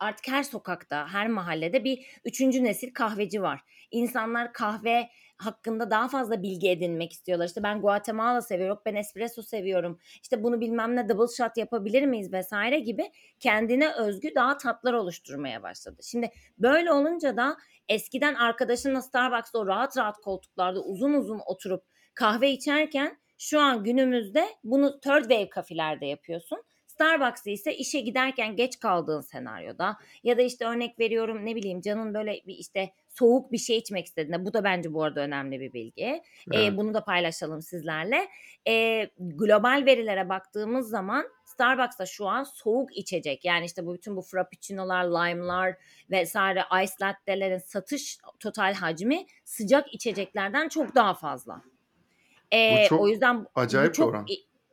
artık 0.00 0.28
her 0.28 0.42
sokakta, 0.42 1.08
her 1.08 1.28
mahallede 1.28 1.84
bir 1.84 2.20
üçüncü 2.24 2.64
nesil 2.64 2.94
kahveci 2.94 3.42
var. 3.42 3.60
İnsanlar 3.90 4.52
kahve 4.52 5.08
hakkında 5.38 5.90
daha 5.90 6.08
fazla 6.08 6.42
bilgi 6.42 6.70
edinmek 6.70 7.12
istiyorlar. 7.12 7.46
İşte 7.46 7.62
ben 7.62 7.80
Guatemala 7.80 8.42
seviyorum, 8.42 8.78
ben 8.86 8.94
espresso 8.94 9.42
seviyorum. 9.42 9.98
İşte 10.22 10.42
bunu 10.42 10.60
bilmem 10.60 10.96
ne 10.96 11.08
double 11.08 11.34
shot 11.36 11.56
yapabilir 11.56 12.02
miyiz 12.06 12.32
vesaire 12.32 12.78
gibi 12.78 13.12
kendine 13.40 13.92
özgü 13.92 14.34
daha 14.34 14.56
tatlar 14.56 14.92
oluşturmaya 14.92 15.62
başladı. 15.62 16.02
Şimdi 16.02 16.30
böyle 16.58 16.92
olunca 16.92 17.36
da 17.36 17.56
eskiden 17.88 18.34
arkadaşınla 18.34 19.02
Starbucks'ta 19.02 19.58
o 19.58 19.66
rahat 19.66 19.96
rahat 19.96 20.16
koltuklarda 20.18 20.80
uzun 20.82 21.14
uzun 21.14 21.40
oturup 21.46 21.84
kahve 22.14 22.50
içerken 22.50 23.18
şu 23.38 23.60
an 23.60 23.84
günümüzde 23.84 24.46
bunu 24.64 25.00
third 25.00 25.22
wave 25.22 25.48
kafelerde 25.48 26.06
yapıyorsun. 26.06 26.62
Starbucks'ı 26.96 27.50
ise 27.50 27.76
işe 27.76 28.00
giderken 28.00 28.56
geç 28.56 28.78
kaldığın 28.78 29.20
senaryoda 29.20 29.96
ya 30.24 30.38
da 30.38 30.42
işte 30.42 30.64
örnek 30.64 30.98
veriyorum 30.98 31.46
ne 31.46 31.56
bileyim 31.56 31.80
canın 31.80 32.14
böyle 32.14 32.40
bir 32.46 32.54
işte 32.54 32.92
soğuk 33.08 33.52
bir 33.52 33.58
şey 33.58 33.76
içmek 33.78 34.06
istediğinde 34.06 34.44
bu 34.44 34.52
da 34.52 34.64
bence 34.64 34.92
bu 34.94 35.02
arada 35.02 35.20
önemli 35.20 35.60
bir 35.60 35.72
bilgi. 35.72 36.04
Ee, 36.04 36.22
evet. 36.52 36.76
bunu 36.76 36.94
da 36.94 37.04
paylaşalım 37.04 37.62
sizlerle. 37.62 38.28
Ee, 38.68 39.10
global 39.18 39.82
verilere 39.86 40.28
baktığımız 40.28 40.88
zaman 40.88 41.28
Starbucks'ta 41.44 42.06
şu 42.06 42.26
an 42.26 42.44
soğuk 42.44 42.96
içecek 42.96 43.44
yani 43.44 43.64
işte 43.64 43.86
bu 43.86 43.94
bütün 43.94 44.16
bu 44.16 44.22
frappuccino'lar, 44.22 45.04
lime'lar 45.04 45.74
vesaire 46.10 46.64
ice 46.84 46.92
latte'lerin 47.02 47.58
satış 47.58 48.18
total 48.40 48.74
hacmi 48.74 49.26
sıcak 49.44 49.94
içeceklerden 49.94 50.68
çok 50.68 50.94
daha 50.94 51.14
fazla. 51.14 51.62
Bu 51.64 52.56
Ee, 52.56 52.84
o 52.84 52.88
çok 52.88 53.08
yüzden 53.10 53.44
bu 53.44 53.48
acayip 53.54 53.90
bir 53.90 53.96
çok 53.96 54.08
oran. 54.08 54.26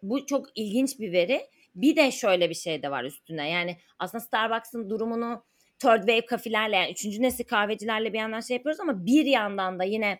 bu 0.03 0.25
çok 0.25 0.45
ilginç 0.55 0.99
bir 0.99 1.11
veri. 1.11 1.47
Bir 1.75 1.95
de 1.95 2.11
şöyle 2.11 2.49
bir 2.49 2.55
şey 2.55 2.83
de 2.83 2.91
var 2.91 3.03
üstüne. 3.03 3.49
Yani 3.49 3.77
aslında 3.99 4.23
Starbucks'ın 4.23 4.89
durumunu 4.89 5.45
third 5.79 5.99
wave 5.99 6.25
kafilerle 6.25 6.75
yani 6.75 6.91
üçüncü 6.91 7.21
nesil 7.21 7.43
kahvecilerle 7.43 8.13
bir 8.13 8.19
yandan 8.19 8.39
şey 8.39 8.57
yapıyoruz 8.57 8.79
ama 8.79 9.05
bir 9.05 9.25
yandan 9.25 9.79
da 9.79 9.83
yine 9.83 10.19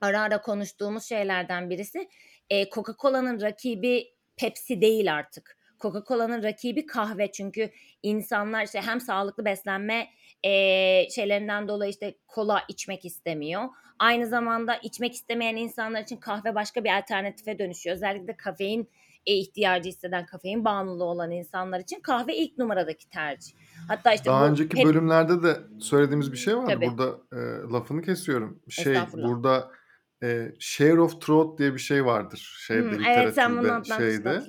ara 0.00 0.20
ara 0.20 0.40
konuştuğumuz 0.40 1.04
şeylerden 1.04 1.70
birisi 1.70 2.08
e, 2.50 2.70
Coca-Cola'nın 2.70 3.40
rakibi 3.40 4.14
Pepsi 4.36 4.80
değil 4.80 5.14
artık. 5.14 5.58
Coca-Cola'nın 5.80 6.42
rakibi 6.42 6.86
kahve 6.86 7.32
çünkü 7.32 7.70
insanlar 8.02 8.64
işte 8.64 8.80
hem 8.80 9.00
sağlıklı 9.00 9.44
beslenme 9.44 10.08
e, 10.42 10.50
şeylerinden 11.10 11.68
dolayı 11.68 11.90
işte 11.90 12.14
kola 12.26 12.62
içmek 12.68 13.04
istemiyor. 13.04 13.68
Aynı 13.98 14.26
zamanda 14.26 14.76
içmek 14.76 15.14
istemeyen 15.14 15.56
insanlar 15.56 16.02
için 16.02 16.16
kahve 16.16 16.54
başka 16.54 16.84
bir 16.84 16.98
alternatife 16.98 17.58
dönüşüyor. 17.58 17.96
Özellikle 17.96 18.36
kafein 18.36 18.90
ihtiyacı 19.26 19.88
hisseden, 19.88 20.26
kafein 20.26 20.64
bağımlılığı 20.64 21.04
olan 21.04 21.30
insanlar 21.30 21.80
için 21.80 22.00
kahve 22.00 22.36
ilk 22.36 22.58
numaradaki 22.58 23.08
tercih. 23.10 23.52
Hatta 23.88 24.12
işte 24.12 24.30
Daha 24.30 24.42
bu 24.42 24.50
önceki 24.50 24.76
pep- 24.76 24.84
bölümlerde 24.84 25.42
de 25.42 25.56
söylediğimiz 25.78 26.32
bir 26.32 26.36
şey 26.36 26.56
vardı. 26.56 26.72
Tabii. 26.74 26.86
Burada 26.86 27.18
e, 27.32 27.38
lafını 27.72 28.02
kesiyorum. 28.02 28.58
Şey 28.68 28.96
burada 29.12 29.70
e, 30.22 30.52
share 30.58 31.00
of 31.00 31.20
throat 31.20 31.58
diye 31.58 31.74
bir 31.74 31.78
şey 31.78 32.04
vardır. 32.04 32.56
Şeyde 32.66 32.90
Hmm, 32.90 33.04
evet 33.04 33.34
sen 33.34 33.58
bunu 33.58 33.84
şeyde. 33.84 34.42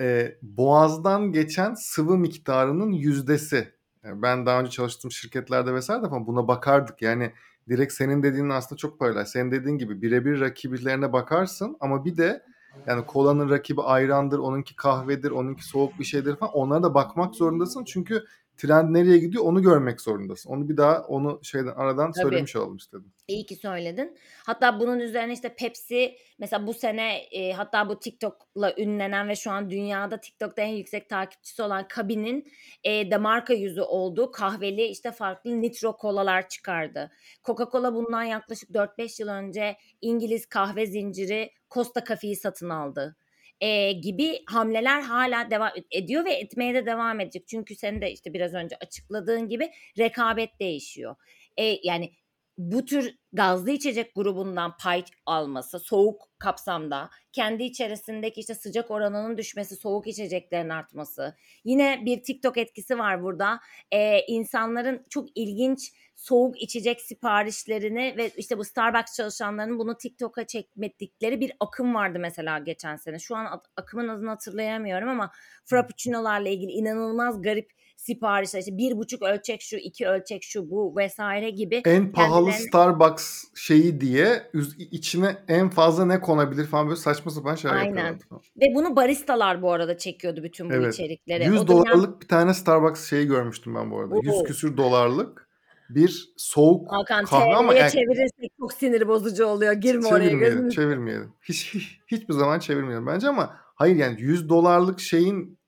E, 0.00 0.36
boğazdan 0.42 1.32
geçen 1.32 1.74
sıvı 1.74 2.18
miktarının 2.18 2.92
yüzdesi. 2.92 3.68
Yani 4.04 4.22
ben 4.22 4.46
daha 4.46 4.60
önce 4.60 4.70
çalıştığım 4.70 5.12
şirketlerde 5.12 5.74
vesaire 5.74 6.02
de 6.02 6.08
falan 6.08 6.26
buna 6.26 6.48
bakardık. 6.48 7.02
Yani 7.02 7.32
direkt 7.68 7.92
senin 7.92 8.22
dediğinin 8.22 8.50
aslında 8.50 8.76
çok 8.76 8.98
paralel. 8.98 9.24
Senin 9.24 9.50
dediğin 9.50 9.78
gibi 9.78 10.02
birebir 10.02 10.40
rakiplerine 10.40 11.12
bakarsın 11.12 11.76
ama 11.80 12.04
bir 12.04 12.16
de 12.16 12.42
yani 12.86 13.06
kolanın 13.06 13.50
rakibi 13.50 13.82
ayrandır, 13.82 14.38
onunki 14.38 14.76
kahvedir, 14.76 15.30
onunki 15.30 15.64
soğuk 15.66 15.98
bir 15.98 16.04
şeydir 16.04 16.36
falan. 16.36 16.52
Onlara 16.54 16.82
da 16.82 16.94
bakmak 16.94 17.34
zorundasın. 17.34 17.84
Çünkü 17.84 18.24
trend 18.60 18.94
nereye 18.94 19.18
gidiyor 19.18 19.44
onu 19.44 19.62
görmek 19.62 20.00
zorundasın. 20.00 20.50
Onu 20.50 20.68
bir 20.68 20.76
daha 20.76 21.02
onu 21.02 21.40
şeyden 21.42 21.72
aradan 21.76 22.12
Tabii. 22.12 22.22
söylemiş 22.22 22.56
olalım 22.56 22.76
istedim. 22.76 23.12
İyi 23.28 23.46
ki 23.46 23.56
söyledin. 23.56 24.18
Hatta 24.46 24.80
bunun 24.80 25.00
üzerine 25.00 25.32
işte 25.32 25.54
Pepsi 25.54 26.16
mesela 26.38 26.66
bu 26.66 26.74
sene 26.74 27.16
e, 27.16 27.52
hatta 27.52 27.88
bu 27.88 28.00
TikTok'la 28.00 28.74
ünlenen 28.78 29.28
ve 29.28 29.36
şu 29.36 29.50
an 29.50 29.70
dünyada 29.70 30.20
TikTok'ta 30.20 30.62
en 30.62 30.74
yüksek 30.74 31.08
takipçisi 31.08 31.62
olan 31.62 31.88
Kabin'in 31.88 32.52
e, 32.84 33.10
de 33.10 33.16
marka 33.16 33.54
yüzü 33.54 33.82
olduğu 33.82 34.30
kahveli 34.30 34.84
işte 34.84 35.12
farklı 35.12 35.62
nitro 35.62 35.96
kolalar 35.96 36.48
çıkardı. 36.48 37.10
Coca-Cola 37.44 37.94
bundan 37.94 38.22
yaklaşık 38.22 38.70
4-5 38.70 39.22
yıl 39.22 39.28
önce 39.28 39.76
İngiliz 40.00 40.46
kahve 40.46 40.86
zinciri 40.86 41.50
Costa 41.70 42.04
Coffee'yi 42.04 42.36
satın 42.36 42.68
aldı. 42.68 43.16
E, 43.60 43.92
gibi 43.92 44.38
hamleler 44.46 45.00
hala 45.02 45.50
devam 45.50 45.70
ediyor 45.90 46.24
ve 46.24 46.32
etmeye 46.32 46.74
de 46.74 46.86
devam 46.86 47.20
edecek. 47.20 47.48
Çünkü 47.48 47.76
senin 47.76 48.00
de 48.00 48.12
işte 48.12 48.32
biraz 48.34 48.54
önce 48.54 48.76
açıkladığın 48.76 49.48
gibi 49.48 49.70
rekabet 49.98 50.60
değişiyor. 50.60 51.16
E, 51.56 51.78
yani 51.82 52.12
bu 52.60 52.84
tür 52.84 53.14
gazlı 53.32 53.70
içecek 53.70 54.14
grubundan 54.14 54.76
pay 54.76 55.04
alması 55.26 55.78
soğuk 55.78 56.28
kapsamda 56.38 57.10
kendi 57.32 57.62
içerisindeki 57.62 58.40
işte 58.40 58.54
sıcak 58.54 58.90
oranının 58.90 59.38
düşmesi 59.38 59.76
soğuk 59.76 60.06
içeceklerin 60.06 60.68
artması. 60.68 61.36
Yine 61.64 62.02
bir 62.04 62.22
TikTok 62.22 62.58
etkisi 62.58 62.98
var 62.98 63.22
burada. 63.22 63.60
Ee, 63.92 64.20
insanların 64.20 65.04
çok 65.10 65.28
ilginç 65.34 65.92
soğuk 66.16 66.62
içecek 66.62 67.00
siparişlerini 67.00 68.14
ve 68.16 68.30
işte 68.36 68.58
bu 68.58 68.64
Starbucks 68.64 69.16
çalışanlarının 69.16 69.78
bunu 69.78 69.98
TikTok'a 69.98 70.46
çekmedikleri 70.46 71.40
bir 71.40 71.52
akım 71.60 71.94
vardı 71.94 72.18
mesela 72.18 72.58
geçen 72.58 72.96
sene. 72.96 73.18
Şu 73.18 73.36
an 73.36 73.62
akımın 73.76 74.08
adını 74.08 74.28
hatırlayamıyorum 74.28 75.08
ama 75.08 75.30
Frappuccino'larla 75.64 76.48
ilgili 76.48 76.70
inanılmaz 76.70 77.42
garip 77.42 77.72
siparişler 78.04 78.60
işte 78.60 78.76
bir 78.76 78.96
buçuk 78.96 79.22
ölçek 79.22 79.62
şu 79.62 79.76
iki 79.76 80.06
ölçek 80.08 80.42
şu 80.42 80.70
bu 80.70 80.96
vesaire 80.96 81.50
gibi 81.50 81.82
En 81.84 82.12
pahalı 82.12 82.50
kendilerine- 82.50 82.68
Starbucks 82.68 83.44
şeyi 83.54 84.00
diye 84.00 84.50
içine 84.78 85.36
en 85.48 85.70
fazla 85.70 86.04
ne 86.04 86.20
konabilir 86.20 86.66
falan 86.66 86.86
böyle 86.86 86.96
saçma 87.00 87.30
sapan 87.30 87.54
şeyler 87.54 87.76
Aynen. 87.76 88.06
yapıyorlar. 88.06 88.52
Ve 88.60 88.66
bunu 88.74 88.96
baristalar 88.96 89.62
bu 89.62 89.72
arada 89.72 89.98
çekiyordu 89.98 90.42
bütün 90.42 90.70
bu 90.70 90.74
Evet. 90.74 90.94
içerikleri. 90.94 91.44
100 91.44 91.52
O 91.60 91.68
dönem- 91.68 91.68
dolarlık 91.68 92.22
bir 92.22 92.28
tane 92.28 92.54
Starbucks 92.54 93.10
şeyi 93.10 93.26
görmüştüm 93.26 93.74
ben 93.74 93.90
bu 93.90 94.00
arada. 94.00 94.14
100 94.22 94.34
Oo. 94.34 94.42
küsür 94.44 94.76
dolarlık 94.76 95.48
bir 95.90 96.34
soğuk 96.36 96.92
Hakan 96.92 97.24
kahve 97.24 97.54
ama 97.54 97.74
yani- 97.74 97.90
çevirirsek 97.90 98.50
çok 98.60 98.72
sinir 98.72 99.08
bozucu 99.08 99.46
oluyor. 99.46 99.72
Girme 99.72 100.06
oraya 100.06 100.24
çevirmeyelim, 100.24 100.56
gözünü. 100.58 100.70
çevirmeyelim. 100.72 101.32
Hiç, 101.42 101.74
hiç- 101.74 102.00
hiçbir 102.06 102.34
zaman 102.34 102.58
çevirmeyelim 102.58 103.06
bence 103.06 103.28
ama 103.28 103.56
hayır 103.74 103.96
yani 103.96 104.20
100 104.20 104.48
dolarlık 104.48 105.00
şeyin 105.00 105.59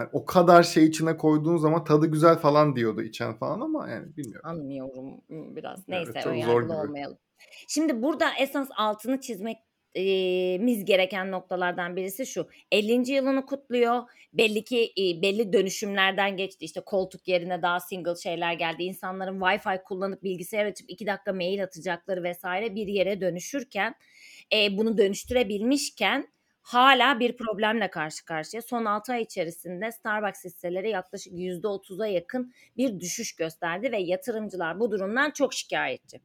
hani 0.00 0.08
o 0.12 0.24
kadar 0.24 0.62
şey 0.62 0.84
içine 0.84 1.16
koyduğun 1.16 1.56
zaman 1.56 1.84
tadı 1.84 2.06
güzel 2.06 2.36
falan 2.36 2.76
diyordu 2.76 3.02
içen 3.02 3.34
falan 3.34 3.60
ama 3.60 3.88
yani 3.88 4.16
bilmiyorum. 4.16 4.50
Anlıyorum 4.50 5.20
hmm, 5.26 5.56
biraz. 5.56 5.84
Evet, 5.88 6.06
Neyse 6.06 6.20
zor 6.22 6.30
önyargılı 6.30 6.80
olmayalım. 6.80 7.18
Şimdi 7.68 8.02
burada 8.02 8.26
esas 8.38 8.68
altını 8.76 9.20
çizmek 9.20 9.56
e, 9.94 10.02
miz 10.58 10.84
gereken 10.84 11.30
noktalardan 11.30 11.96
birisi 11.96 12.26
şu. 12.26 12.48
50. 12.72 13.12
yılını 13.12 13.46
kutluyor. 13.46 14.02
Belli 14.32 14.64
ki 14.64 14.92
e, 14.98 15.22
belli 15.22 15.52
dönüşümlerden 15.52 16.36
geçti. 16.36 16.64
İşte 16.64 16.80
koltuk 16.80 17.28
yerine 17.28 17.62
daha 17.62 17.80
single 17.80 18.16
şeyler 18.16 18.52
geldi. 18.52 18.82
İnsanların 18.82 19.40
Wi-Fi 19.40 19.82
kullanıp 19.82 20.22
bilgisayar 20.22 20.64
açıp 20.66 20.90
2 20.90 21.06
dakika 21.06 21.32
mail 21.32 21.64
atacakları 21.64 22.22
vesaire 22.22 22.74
bir 22.74 22.86
yere 22.86 23.20
dönüşürken 23.20 23.94
e, 24.52 24.76
bunu 24.76 24.98
dönüştürebilmişken 24.98 26.28
hala 26.62 27.20
bir 27.20 27.36
problemle 27.36 27.90
karşı 27.90 28.24
karşıya. 28.24 28.62
Son 28.62 28.84
6 28.84 29.12
ay 29.12 29.22
içerisinde 29.22 29.92
Starbucks 29.92 30.44
hisseleri 30.44 30.90
yaklaşık 30.90 31.32
%30'a 31.32 32.06
yakın 32.06 32.52
bir 32.76 33.00
düşüş 33.00 33.36
gösterdi 33.36 33.92
ve 33.92 33.98
yatırımcılar 33.98 34.80
bu 34.80 34.90
durumdan 34.90 35.30
çok 35.30 35.54
şikayetçi. 35.54 36.20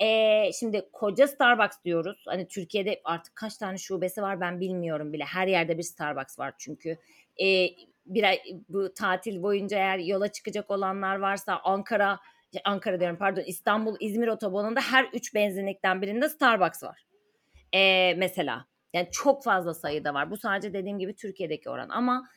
Ee, 0.00 0.50
şimdi 0.52 0.88
koca 0.92 1.28
Starbucks 1.28 1.76
diyoruz. 1.84 2.24
Hani 2.26 2.48
Türkiye'de 2.48 3.00
artık 3.04 3.36
kaç 3.36 3.56
tane 3.56 3.78
şubesi 3.78 4.22
var 4.22 4.40
ben 4.40 4.60
bilmiyorum 4.60 5.12
bile. 5.12 5.24
Her 5.24 5.46
yerde 5.46 5.78
bir 5.78 5.82
Starbucks 5.82 6.38
var 6.38 6.54
çünkü. 6.58 6.98
Ee, 7.42 7.66
bir 8.06 8.24
ay, 8.24 8.40
bu 8.68 8.94
tatil 8.94 9.42
boyunca 9.42 9.76
eğer 9.76 9.98
yola 9.98 10.32
çıkacak 10.32 10.70
olanlar 10.70 11.16
varsa 11.16 11.60
Ankara 11.64 12.18
Ankara 12.64 13.00
diyorum 13.00 13.16
pardon 13.18 13.42
İstanbul 13.46 13.96
İzmir 14.00 14.28
otobanında 14.28 14.80
her 14.80 15.04
üç 15.04 15.34
benzinlikten 15.34 16.02
birinde 16.02 16.28
Starbucks 16.28 16.82
var. 16.82 17.06
Ee, 17.74 18.14
mesela 18.16 18.66
yani 18.92 19.08
çok 19.12 19.44
fazla 19.44 19.74
sayıda 19.74 20.14
var. 20.14 20.30
Bu 20.30 20.36
sadece 20.36 20.72
dediğim 20.72 20.98
gibi 20.98 21.14
Türkiye'deki 21.14 21.70
oran 21.70 21.88
ama 21.88 22.28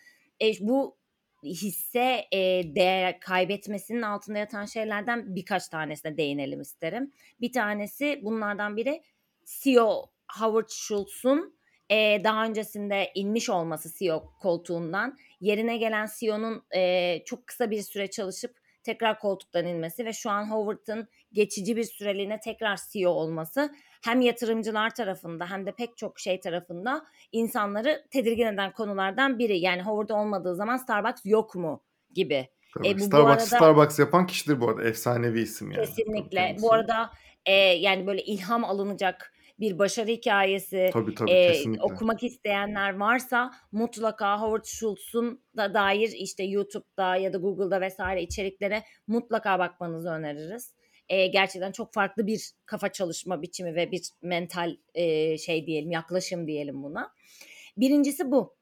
e, 0.41 0.51
bu 0.59 0.97
hisse 1.43 2.25
e, 2.31 2.75
değer 2.75 3.19
kaybetmesinin 3.19 4.01
altında 4.01 4.38
yatan 4.38 4.65
şeylerden 4.65 5.35
birkaç 5.35 5.67
tanesine 5.67 6.17
değinelim 6.17 6.62
isterim. 6.62 7.12
Bir 7.41 7.51
tanesi 7.51 8.19
bunlardan 8.24 8.77
biri 8.77 9.03
CEO 9.45 10.12
Howard 10.39 10.69
Schultz'un 10.69 11.55
e, 11.89 12.24
daha 12.24 12.45
öncesinde 12.45 13.12
inmiş 13.15 13.50
olması 13.50 13.97
CEO 13.97 14.33
koltuğundan 14.41 15.17
yerine 15.41 15.77
gelen 15.77 16.07
CEO'nun 16.19 16.63
e, 16.75 17.24
çok 17.25 17.47
kısa 17.47 17.71
bir 17.71 17.81
süre 17.81 18.09
çalışıp 18.09 18.55
tekrar 18.83 19.19
koltuktan 19.19 19.65
inmesi 19.65 20.05
ve 20.05 20.13
şu 20.13 20.29
an 20.29 20.51
Howard'ın 20.51 21.07
geçici 21.33 21.75
bir 21.75 21.83
süreliğine 21.83 22.39
tekrar 22.39 22.79
CEO 22.91 23.12
olması 23.12 23.75
hem 24.05 24.21
yatırımcılar 24.21 24.95
tarafında 24.95 25.50
hem 25.51 25.65
de 25.65 25.71
pek 25.71 25.97
çok 25.97 26.19
şey 26.19 26.39
tarafında 26.39 27.05
insanları 27.31 28.05
tedirgin 28.12 28.45
eden 28.45 28.74
konulardan 28.74 29.39
biri. 29.39 29.57
Yani 29.59 29.81
Howard 29.81 30.09
olmadığı 30.19 30.55
zaman 30.55 30.77
Starbucks 30.77 31.21
yok 31.25 31.55
mu 31.55 31.83
gibi. 32.13 32.47
Tabii. 32.77 32.88
E, 32.88 32.93
bu- 32.93 33.00
bu 33.00 33.03
Starbucks, 33.03 33.53
arada- 33.53 33.65
Starbucks 33.65 34.00
yapan 34.00 34.27
kişidir 34.27 34.62
bu 34.62 34.69
arada. 34.69 34.83
Efsanevi 34.83 35.41
isim 35.41 35.71
yani. 35.71 35.85
Kesinlikle. 35.85 36.51
Tabii 36.53 36.62
Bu 36.62 36.74
arada 36.74 37.09
e, 37.45 37.53
yani 37.53 38.07
böyle 38.07 38.24
ilham 38.24 38.63
alınacak 38.65 39.31
bir 39.59 39.79
başarı 39.79 40.07
hikayesi 40.07 40.89
Tabii 40.93 41.15
tabii 41.15 41.31
e, 41.31 41.51
kesinlikle. 41.51 41.83
okumak 41.83 42.24
isteyenler 42.24 42.95
varsa 43.00 43.51
mutlaka 43.71 44.41
Howard 44.41 44.63
Schultz'un 44.65 45.41
da 45.57 45.74
dair 45.74 46.09
işte 46.09 46.43
YouTube'da 46.43 47.15
ya 47.15 47.33
da 47.33 47.38
Google'da 47.38 47.81
vesaire 47.81 48.21
içeriklere 48.24 48.83
mutlaka 49.07 49.59
bakmanızı 49.59 50.09
öneririz. 50.09 50.75
E, 51.09 51.27
gerçekten 51.27 51.71
çok 51.71 51.93
farklı 51.93 52.27
bir 52.27 52.51
kafa 52.65 52.91
çalışma 52.91 53.41
biçimi 53.41 53.75
ve 53.75 53.91
bir 53.91 54.09
mental 54.21 54.77
e, 54.93 55.38
şey 55.38 55.67
diyelim 55.67 55.91
yaklaşım 55.91 56.47
diyelim 56.47 56.83
buna. 56.83 57.12
Birincisi 57.77 58.31
bu. 58.31 58.55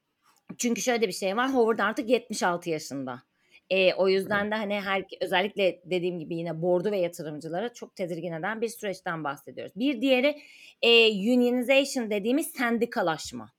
Çünkü 0.58 0.82
şöyle 0.82 1.08
bir 1.08 1.12
şey 1.12 1.36
var. 1.36 1.54
Howard 1.54 1.78
artık 1.78 2.10
76 2.10 2.70
yaşında. 2.70 3.22
E, 3.70 3.94
o 3.94 4.08
yüzden 4.08 4.50
de 4.50 4.54
hani 4.54 4.80
her 4.80 5.04
özellikle 5.20 5.80
dediğim 5.84 6.18
gibi 6.18 6.34
yine 6.34 6.62
bordu 6.62 6.90
ve 6.90 6.98
yatırımcılara 6.98 7.72
çok 7.72 7.96
tedirgin 7.96 8.32
eden 8.32 8.60
bir 8.60 8.68
süreçten 8.68 9.24
bahsediyoruz. 9.24 9.72
Bir 9.76 10.00
diğeri 10.00 10.42
e, 10.82 11.10
unionization 11.10 12.10
dediğimiz 12.10 12.46
sendikalaşma. 12.46 13.52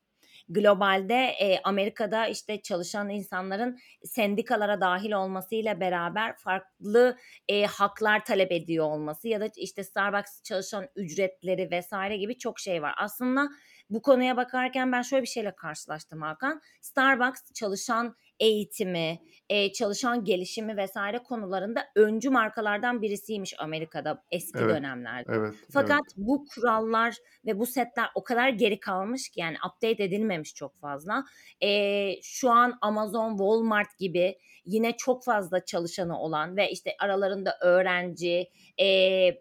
Globalde 0.50 1.26
e, 1.42 1.60
Amerika'da 1.64 2.28
işte 2.28 2.62
çalışan 2.62 3.10
insanların 3.10 3.78
sendikalara 4.04 4.82
dahil 4.82 5.12
olmasıyla 5.12 5.80
beraber 5.80 6.36
farklı 6.38 7.18
e, 7.48 7.66
haklar 7.66 8.26
talep 8.26 8.52
ediyor 8.52 8.86
olması 8.86 9.28
ya 9.28 9.42
da 9.42 9.50
işte 9.58 9.84
Starbucks 9.84 10.44
çalışan 10.44 10.88
ücretleri 10.96 11.72
vesaire 11.72 12.18
gibi 12.18 12.38
çok 12.38 12.60
şey 12.60 12.82
var. 12.82 12.94
Aslında 12.98 13.50
bu 13.90 14.02
konuya 14.02 14.38
bakarken 14.38 14.92
ben 14.92 15.02
şöyle 15.02 15.22
bir 15.22 15.28
şeyle 15.28 15.56
karşılaştım 15.56 16.22
Hakan. 16.22 16.62
Starbucks 16.82 17.42
çalışan 17.54 18.16
eğitimi, 18.40 19.20
e, 19.50 19.72
çalışan 19.72 20.24
gelişimi 20.24 20.78
vesaire 20.78 21.20
konularında 21.20 21.84
öncü 21.96 22.30
markalardan 22.30 23.02
birisiymiş 23.02 23.54
Amerika'da 23.60 24.24
eski 24.32 24.60
Evet. 24.60 24.76
dönemlerde. 24.76 25.32
Evet. 25.36 25.54
Fakat 25.74 26.02
evet. 26.04 26.14
bu 26.18 26.46
kurallar 26.56 27.16
ve 27.46 27.60
bu 27.60 27.66
setler 27.66 28.10
o 28.16 28.24
kadar 28.24 28.50
geri 28.50 28.80
kalmış 28.80 29.30
ki 29.30 29.40
yani 29.40 29.58
update 29.68 30.04
edilmemiş 30.04 30.56
çok 30.56 30.80
fazla. 30.80 31.24
E, 31.62 32.22
şu 32.22 32.50
an 32.50 32.78
Amazon, 32.82 33.30
Walmart 33.30 33.98
gibi 34.00 34.38
yine 34.66 34.98
çok 34.98 35.24
fazla 35.24 35.66
çalışanı 35.66 36.20
olan 36.20 36.58
ve 36.58 36.72
işte 36.72 36.92
aralarında 37.00 37.58
öğrenci, 37.62 38.50
e, 38.82 38.88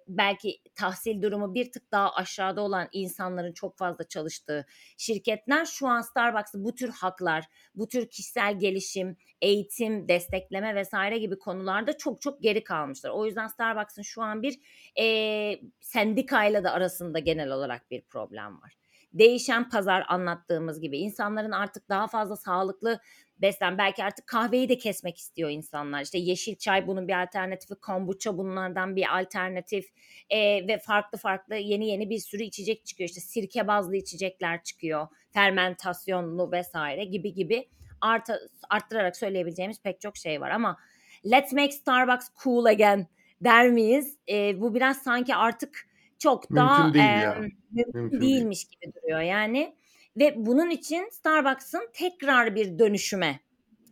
belki 0.09 0.61
tahsil 0.75 1.23
durumu 1.23 1.55
bir 1.55 1.73
tık 1.73 1.93
daha 1.93 2.15
aşağıda 2.15 2.61
olan 2.61 2.89
insanların 2.93 3.53
çok 3.53 3.79
fazla 3.79 4.05
çalıştığı 4.09 4.67
şirketler 4.99 5.65
şu 5.65 5.89
an 5.89 6.01
Starbucks'ı 6.01 6.65
bu 6.65 6.75
tür 6.75 6.89
haklar, 6.89 7.45
bu 7.75 7.89
tür 7.89 8.09
kişisel 8.09 8.59
gelişim, 8.59 9.17
eğitim, 9.43 10.09
destekleme 10.09 10.75
vesaire 10.75 11.19
gibi 11.19 11.39
konularda 11.39 11.97
çok 11.97 12.21
çok 12.21 12.43
geri 12.43 12.65
kalmışlar. 12.65 13.11
O 13.11 13.27
yüzden 13.27 13.47
Starbucks'ın 13.47 14.03
şu 14.03 14.23
an 14.23 14.43
bir 14.43 14.59
e, 15.01 15.61
sendikayla 15.81 16.65
da 16.65 16.73
arasında 16.73 17.19
genel 17.19 17.51
olarak 17.51 17.91
bir 17.91 18.03
problem 18.03 18.63
var. 18.63 18.75
Değişen 19.13 19.69
pazar 19.69 20.05
anlattığımız 20.09 20.81
gibi 20.81 20.99
insanların 20.99 21.53
artık 21.53 21.89
daha 21.89 22.07
fazla 22.07 22.37
sağlıklı 22.37 23.01
beslen 23.39 23.79
belki 23.79 24.05
artık 24.05 24.27
kahveyi 24.27 24.69
de 24.69 24.79
kesmek 24.79 25.19
istiyor 25.19 25.51
insanlar. 25.51 26.03
İşte 26.03 26.19
yeşil 26.19 26.57
çay 26.57 26.87
bunun 26.87 27.09
bir 27.09 27.23
alternatifi, 27.23 27.75
kombuça 27.75 28.39
bunlardan 28.39 28.97
bir 28.97 29.21
alternatif 29.21 29.87
e, 30.31 30.69
ve 30.69 30.79
farklı 30.79 31.19
farklı 31.19 31.55
yeni 31.55 31.89
yeni 31.89 32.11
bir 32.11 32.19
sürü 32.19 32.43
içecek 32.43 32.87
çıkıyor. 32.87 33.09
İşte 33.09 33.21
sirke 33.21 33.69
bazlı 33.69 33.97
içecekler 33.97 34.63
çıkıyor, 34.63 35.07
fermentasyonlu 35.31 36.53
vesaire 36.53 37.05
gibi 37.05 37.35
gibi 37.35 37.69
arta, 38.01 38.39
arttırarak 38.71 39.17
söyleyebileceğimiz 39.17 39.83
pek 39.83 40.01
çok 40.01 40.17
şey 40.17 40.41
var 40.41 40.51
ama 40.51 40.77
let's 41.25 41.53
make 41.53 41.73
Starbucks 41.73 42.29
cool 42.45 42.65
again 42.65 43.07
der 43.41 43.71
miyiz? 43.71 44.19
E, 44.29 44.61
bu 44.61 44.75
biraz 44.75 45.03
sanki 45.03 45.35
artık 45.35 45.89
çok 46.19 46.51
Mümkün 46.51 46.67
daha 46.67 46.95
değil 46.95 47.05
e, 47.05 47.09
ya. 47.09 47.35
mümkün 47.35 47.59
Mümkün 47.95 48.21
değil. 48.21 48.35
değilmiş 48.35 48.65
gibi 48.65 48.93
duruyor 48.95 49.21
yani. 49.21 49.77
Ve 50.17 50.35
bunun 50.37 50.71
için 50.71 51.09
Starbucks'ın 51.13 51.91
tekrar 51.93 52.55
bir 52.55 52.79
dönüşüme 52.79 53.41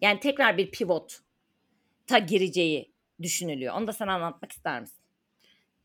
yani 0.00 0.20
tekrar 0.20 0.56
bir 0.56 0.70
pivot 0.70 1.18
ta 2.06 2.18
gireceği 2.18 2.92
düşünülüyor. 3.22 3.74
Onu 3.74 3.86
da 3.86 3.92
sana 3.92 4.14
anlatmak 4.14 4.52
ister 4.52 4.80
misin? 4.80 5.02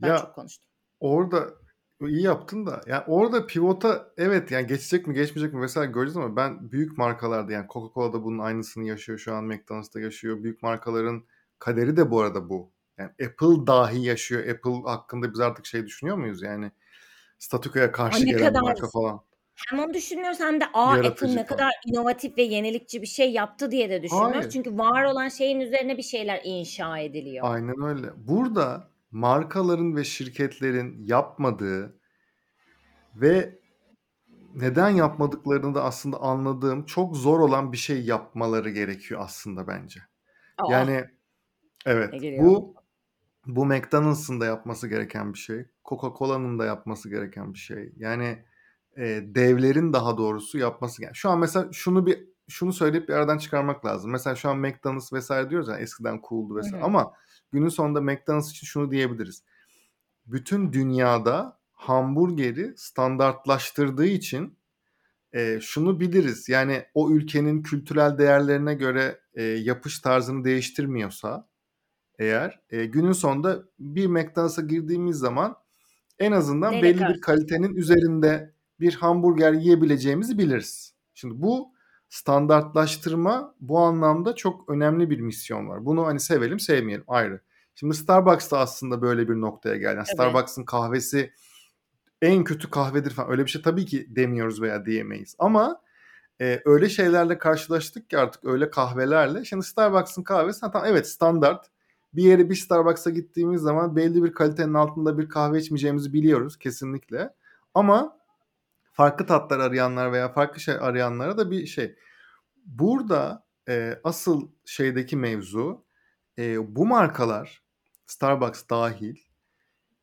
Ben 0.01 0.07
Ya 0.07 0.17
çok 0.17 0.35
konuştum. 0.35 0.65
orada 0.99 1.53
iyi 2.01 2.21
yaptın 2.21 2.65
da 2.65 2.81
yani 2.87 3.03
orada 3.07 3.47
pivota 3.47 4.13
evet 4.17 4.51
yani 4.51 4.67
geçecek 4.67 5.07
mi 5.07 5.13
geçmeyecek 5.13 5.53
mi 5.53 5.61
vesaire 5.61 5.91
göreceğiz 5.91 6.17
ama 6.17 6.35
ben 6.35 6.71
büyük 6.71 6.97
markalarda 6.97 7.51
yani 7.51 7.67
Coca-Cola 7.67 8.13
da 8.13 8.23
bunun 8.23 8.39
aynısını 8.39 8.87
yaşıyor 8.87 9.17
şu 9.17 9.33
an 9.33 9.43
McDonald's 9.43 9.95
da 9.95 9.99
yaşıyor. 9.99 10.43
Büyük 10.43 10.63
markaların 10.63 11.23
kaderi 11.59 11.97
de 11.97 12.11
bu 12.11 12.21
arada 12.21 12.49
bu. 12.49 12.71
Yani 12.97 13.09
Apple 13.09 13.67
dahi 13.67 14.05
yaşıyor. 14.05 14.47
Apple 14.47 14.81
hakkında 14.91 15.33
biz 15.33 15.39
artık 15.39 15.65
şey 15.65 15.85
düşünüyor 15.85 16.17
muyuz 16.17 16.41
yani 16.41 16.71
statükoya 17.39 17.91
karşı 17.91 18.25
gelen 18.25 18.39
kadar 18.39 18.61
marka 18.61 18.87
falan. 18.87 19.21
Hem 19.69 19.79
onu 19.79 19.93
düşünmüyoruz 19.93 20.39
hem 20.39 20.61
de 20.61 20.65
aa 20.73 20.89
Apple 20.91 21.05
Yaratıcı 21.05 21.35
ne 21.35 21.45
falan. 21.45 21.47
kadar 21.47 21.71
inovatif 21.85 22.37
ve 22.37 22.41
yenilikçi 22.41 23.01
bir 23.01 23.07
şey 23.07 23.31
yaptı 23.31 23.71
diye 23.71 23.89
de 23.89 24.03
düşünmüyoruz. 24.03 24.35
Hayır. 24.35 24.49
Çünkü 24.49 24.77
var 24.77 25.03
olan 25.03 25.27
şeyin 25.29 25.59
üzerine 25.59 25.97
bir 25.97 26.03
şeyler 26.03 26.41
inşa 26.43 26.97
ediliyor. 26.97 27.45
Aynen 27.49 27.81
öyle. 27.83 28.07
Burada 28.17 28.89
markaların 29.11 29.95
ve 29.95 30.03
şirketlerin 30.03 31.05
yapmadığı 31.05 31.99
ve 33.15 33.59
neden 34.55 34.89
yapmadıklarını 34.89 35.75
da 35.75 35.83
aslında 35.83 36.17
anladığım 36.21 36.85
çok 36.85 37.15
zor 37.17 37.39
olan 37.39 37.71
bir 37.71 37.77
şey 37.77 38.01
yapmaları 38.01 38.69
gerekiyor 38.69 39.21
aslında 39.23 39.67
bence. 39.67 39.99
Aa 40.57 40.71
Yani 40.71 41.05
evet 41.85 42.11
geliyor? 42.13 42.43
bu 42.43 42.75
bu 43.45 43.65
McDonald's'ın 43.65 44.39
da 44.41 44.45
yapması 44.45 44.87
gereken 44.87 45.33
bir 45.33 45.39
şey. 45.39 45.65
Coca-Cola'nın 45.85 46.59
da 46.59 46.65
yapması 46.65 47.09
gereken 47.09 47.53
bir 47.53 47.59
şey. 47.59 47.93
Yani 47.97 48.45
e, 48.97 49.23
devlerin 49.25 49.93
daha 49.93 50.17
doğrusu 50.17 50.57
yapması 50.57 51.01
gereken. 51.01 51.13
Şu 51.13 51.29
an 51.29 51.39
mesela 51.39 51.67
şunu 51.71 52.05
bir 52.05 52.27
şunu 52.49 52.73
söyleyip 52.73 53.09
bir 53.09 53.13
aradan 53.13 53.37
çıkarmak 53.37 53.85
lazım. 53.85 54.11
Mesela 54.11 54.35
şu 54.35 54.49
an 54.49 54.57
McDonald's 54.57 55.13
vesaire 55.13 55.49
diyoruz 55.49 55.67
ya 55.67 55.77
eskiden 55.77 56.21
cool'du 56.29 56.55
vesaire. 56.55 56.81
hı. 56.81 56.85
Ama 56.85 57.13
günün 57.51 57.69
sonunda 57.69 58.01
McDonald's 58.01 58.51
için 58.51 58.67
şunu 58.67 58.91
diyebiliriz. 58.91 59.43
Bütün 60.25 60.73
dünyada 60.73 61.59
hamburgeri 61.73 62.73
standartlaştırdığı 62.77 64.05
için 64.05 64.57
e, 65.33 65.59
şunu 65.61 65.99
biliriz. 65.99 66.49
Yani 66.49 66.85
o 66.93 67.11
ülkenin 67.11 67.63
kültürel 67.63 68.17
değerlerine 68.17 68.73
göre 68.73 69.19
e, 69.33 69.43
yapış 69.43 69.99
tarzını 69.99 70.43
değiştirmiyorsa 70.43 71.47
eğer 72.19 72.59
e, 72.69 72.85
günün 72.85 73.11
sonunda 73.11 73.63
bir 73.79 74.07
McDonald's'a 74.07 74.61
girdiğimiz 74.61 75.17
zaman 75.17 75.55
en 76.19 76.31
azından 76.31 76.71
Neyle 76.71 76.83
belli 76.83 76.93
bir 76.93 76.99
karşılaşacağız? 76.99 77.21
kalitenin 77.21 77.75
üzerinde 77.75 78.56
bir 78.79 78.95
hamburger 78.95 79.53
yiyebileceğimizi 79.53 80.37
biliriz. 80.37 80.93
Şimdi 81.13 81.41
bu 81.41 81.73
standartlaştırma 82.09 83.55
bu 83.59 83.79
anlamda 83.79 84.35
çok 84.35 84.69
önemli 84.69 85.09
bir 85.09 85.19
misyon 85.19 85.69
var. 85.69 85.85
Bunu 85.85 86.05
hani 86.05 86.19
sevelim 86.19 86.59
sevmeyelim 86.59 87.05
ayrı. 87.07 87.41
Şimdi 87.75 87.93
Starbucks 87.93 88.51
da 88.51 88.59
aslında 88.59 89.01
böyle 89.01 89.29
bir 89.29 89.33
noktaya 89.33 89.75
geldi. 89.75 89.95
Yani 89.97 90.05
Tabii. 90.05 90.15
Starbucks'ın 90.15 90.63
kahvesi 90.63 91.33
en 92.21 92.43
kötü 92.43 92.69
kahvedir 92.69 93.11
falan 93.11 93.31
öyle 93.31 93.45
bir 93.45 93.49
şey 93.49 93.61
tabii 93.61 93.85
ki 93.85 94.07
demiyoruz 94.09 94.61
veya 94.61 94.85
diyemeyiz. 94.85 95.35
Ama 95.39 95.81
e, 96.41 96.61
öyle 96.65 96.89
şeylerle 96.89 97.37
karşılaştık 97.37 98.09
ki 98.09 98.17
artık 98.17 98.45
öyle 98.45 98.69
kahvelerle. 98.69 99.45
Şimdi 99.45 99.65
Starbucks'ın 99.65 100.23
kahvesi 100.23 100.61
tamam, 100.61 100.83
evet 100.85 101.07
standart. 101.07 101.65
Bir 102.13 102.23
yere 102.23 102.49
bir 102.49 102.55
Starbucks'a 102.55 103.09
gittiğimiz 103.09 103.61
zaman 103.61 103.95
belli 103.95 104.23
bir 104.23 104.33
kalitenin 104.33 104.73
altında 104.73 105.17
bir 105.17 105.29
kahve 105.29 105.59
içmeyeceğimizi 105.59 106.13
biliyoruz 106.13 106.59
kesinlikle. 106.59 107.33
Ama 107.73 108.17
farklı 108.97 109.25
tatlar 109.25 109.59
arayanlar 109.59 110.11
veya 110.11 110.29
farklı 110.29 110.59
şey 110.59 110.75
arayanlara 110.79 111.37
da 111.37 111.51
bir 111.51 111.65
şey. 111.65 111.95
Burada 112.65 113.45
e, 113.69 113.99
asıl 114.03 114.49
şeydeki 114.65 115.17
mevzu 115.17 115.85
e, 116.37 116.75
bu 116.75 116.85
markalar 116.85 117.63
Starbucks 118.05 118.63
dahil 118.69 119.15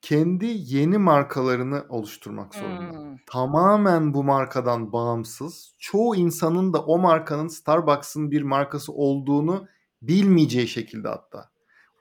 kendi 0.02 0.46
yeni 0.46 0.98
markalarını 0.98 1.84
oluşturmak 1.88 2.54
zorunda. 2.54 2.98
Hmm. 2.98 3.16
Tamamen 3.26 4.14
bu 4.14 4.24
markadan 4.24 4.92
bağımsız. 4.92 5.74
Çoğu 5.78 6.16
insanın 6.16 6.72
da 6.72 6.84
o 6.84 6.98
markanın 6.98 7.48
Starbucks'ın 7.48 8.30
bir 8.30 8.42
markası 8.42 8.92
olduğunu 8.92 9.68
bilmeyeceği 10.02 10.68
şekilde 10.68 11.08
hatta. 11.08 11.50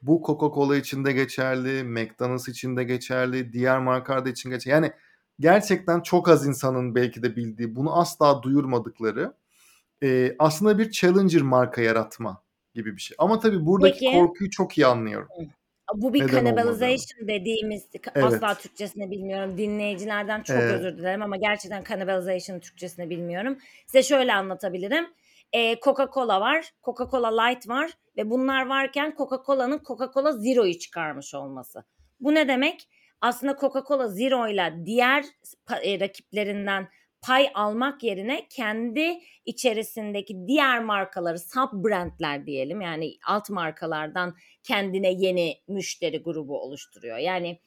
Bu 0.02 0.22
Coca-Cola 0.26 0.78
için 0.78 1.06
de 1.06 1.14
geçerli, 1.14 1.84
McDonald's 1.84 2.48
için 2.48 2.78
de 2.78 2.84
geçerli, 2.84 3.54
diğer 3.54 3.80
markalar 3.80 4.26
da 4.26 4.30
için 4.30 4.50
geçerli. 4.50 4.74
Yani 4.74 4.94
gerçekten 5.40 6.02
çok 6.02 6.30
az 6.30 6.48
insanın 6.48 6.96
belki 6.96 7.24
de 7.24 7.36
bildiği, 7.36 7.76
bunu 7.76 8.00
asla 8.00 8.44
duyurmadıkları 8.44 9.34
e, 10.04 10.36
aslında 10.40 10.80
bir 10.80 10.92
challenger 10.92 11.42
marka 11.42 11.82
yaratma 11.82 12.44
gibi 12.74 12.96
bir 12.96 13.02
şey. 13.02 13.16
Ama 13.20 13.40
tabii 13.40 13.66
buradaki 13.66 14.00
Peki. 14.00 14.18
korkuyu 14.18 14.50
çok 14.50 14.78
iyi 14.78 14.86
anlıyorum. 14.86 15.28
Bu 15.96 16.14
bir 16.14 16.22
Neden 16.22 16.34
cannibalization 16.34 17.28
dediğimiz 17.28 17.84
Evet. 18.16 18.34
asla 18.34 18.58
Türkçesini 18.58 19.12
bilmiyorum. 19.12 19.58
Dinleyicilerden 19.58 20.44
çok 20.44 20.58
Evet. 20.58 20.74
özür 20.74 20.98
dilerim 20.98 21.22
ama 21.22 21.38
gerçekten 21.38 21.84
cannibalization 21.84 22.60
Türkçesini 22.60 23.10
bilmiyorum. 23.10 23.58
Size 23.86 24.04
şöyle 24.04 24.34
anlatabilirim. 24.34 25.06
Ee, 25.54 25.74
Coca-Cola 25.74 26.42
var, 26.42 26.74
Coca-Cola 26.84 27.48
Light 27.48 27.70
var 27.70 27.92
ve 28.18 28.30
bunlar 28.30 28.66
varken 28.66 29.16
Coca-Cola'nın 29.18 29.78
Coca-Cola 29.78 30.40
Zero'yu 30.40 30.80
çıkarmış 30.80 31.34
olması. 31.34 31.84
Bu 32.20 32.34
ne 32.34 32.48
demek? 32.48 32.88
Aslında 33.24 33.54
Coca-Cola 33.54 34.08
Zero 34.08 34.48
ile 34.48 34.74
diğer 34.86 35.26
e, 35.84 36.00
rakiplerinden 36.00 36.88
pay 37.22 37.50
almak 37.54 38.04
yerine 38.04 38.48
kendi 38.50 39.20
içerisindeki 39.46 40.48
diğer 40.48 40.84
markaları 40.84 41.40
sub 41.40 41.86
brandler 41.86 42.46
diyelim 42.46 42.82
yani 42.82 43.14
alt 43.28 43.50
markalardan 43.50 44.36
kendine 44.64 45.12
yeni 45.12 45.58
müşteri 45.68 46.24
grubu 46.24 46.62
oluşturuyor. 46.62 47.18
Yani 47.18 47.60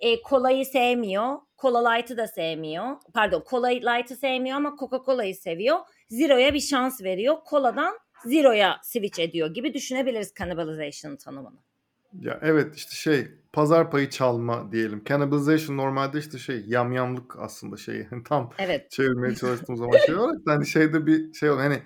e, 0.00 0.22
kolayı 0.22 0.66
sevmiyor, 0.66 1.38
Cola 1.58 1.90
Light'ı 1.90 2.16
da 2.16 2.26
sevmiyor. 2.26 2.96
Pardon, 3.14 3.44
Cola 3.50 3.68
Light'ı 3.68 4.16
sevmiyor 4.16 4.56
ama 4.56 4.76
Coca-Cola'yı 4.80 5.34
seviyor. 5.34 5.78
Zero'ya 6.08 6.54
bir 6.54 6.60
şans 6.60 7.02
veriyor. 7.02 7.36
Cola'dan 7.50 7.98
Zero'ya 8.24 8.80
switch 8.82 9.20
ediyor 9.20 9.54
gibi 9.54 9.74
düşünebiliriz 9.74 10.34
cannibalization 10.38 11.16
tanımını. 11.16 11.69
Ya 12.18 12.38
evet 12.42 12.76
işte 12.76 12.94
şey 12.94 13.28
pazar 13.52 13.90
payı 13.90 14.10
çalma 14.10 14.72
diyelim. 14.72 15.02
Cannibalization 15.04 15.76
normalde 15.76 16.18
işte 16.18 16.38
şey 16.38 16.64
yamyamlık 16.66 17.38
aslında 17.38 17.76
şey 17.76 18.06
tam 18.24 18.50
Evet. 18.58 18.90
çevirmeye 18.90 19.34
çalıştığım 19.36 19.76
zaman 19.76 19.98
şey 20.06 20.14
olarak 20.14 20.46
da 20.46 20.52
hani 20.52 20.66
şeyde 20.66 21.06
bir 21.06 21.32
şey 21.32 21.50
oluyor 21.50 21.64
hani 21.70 21.82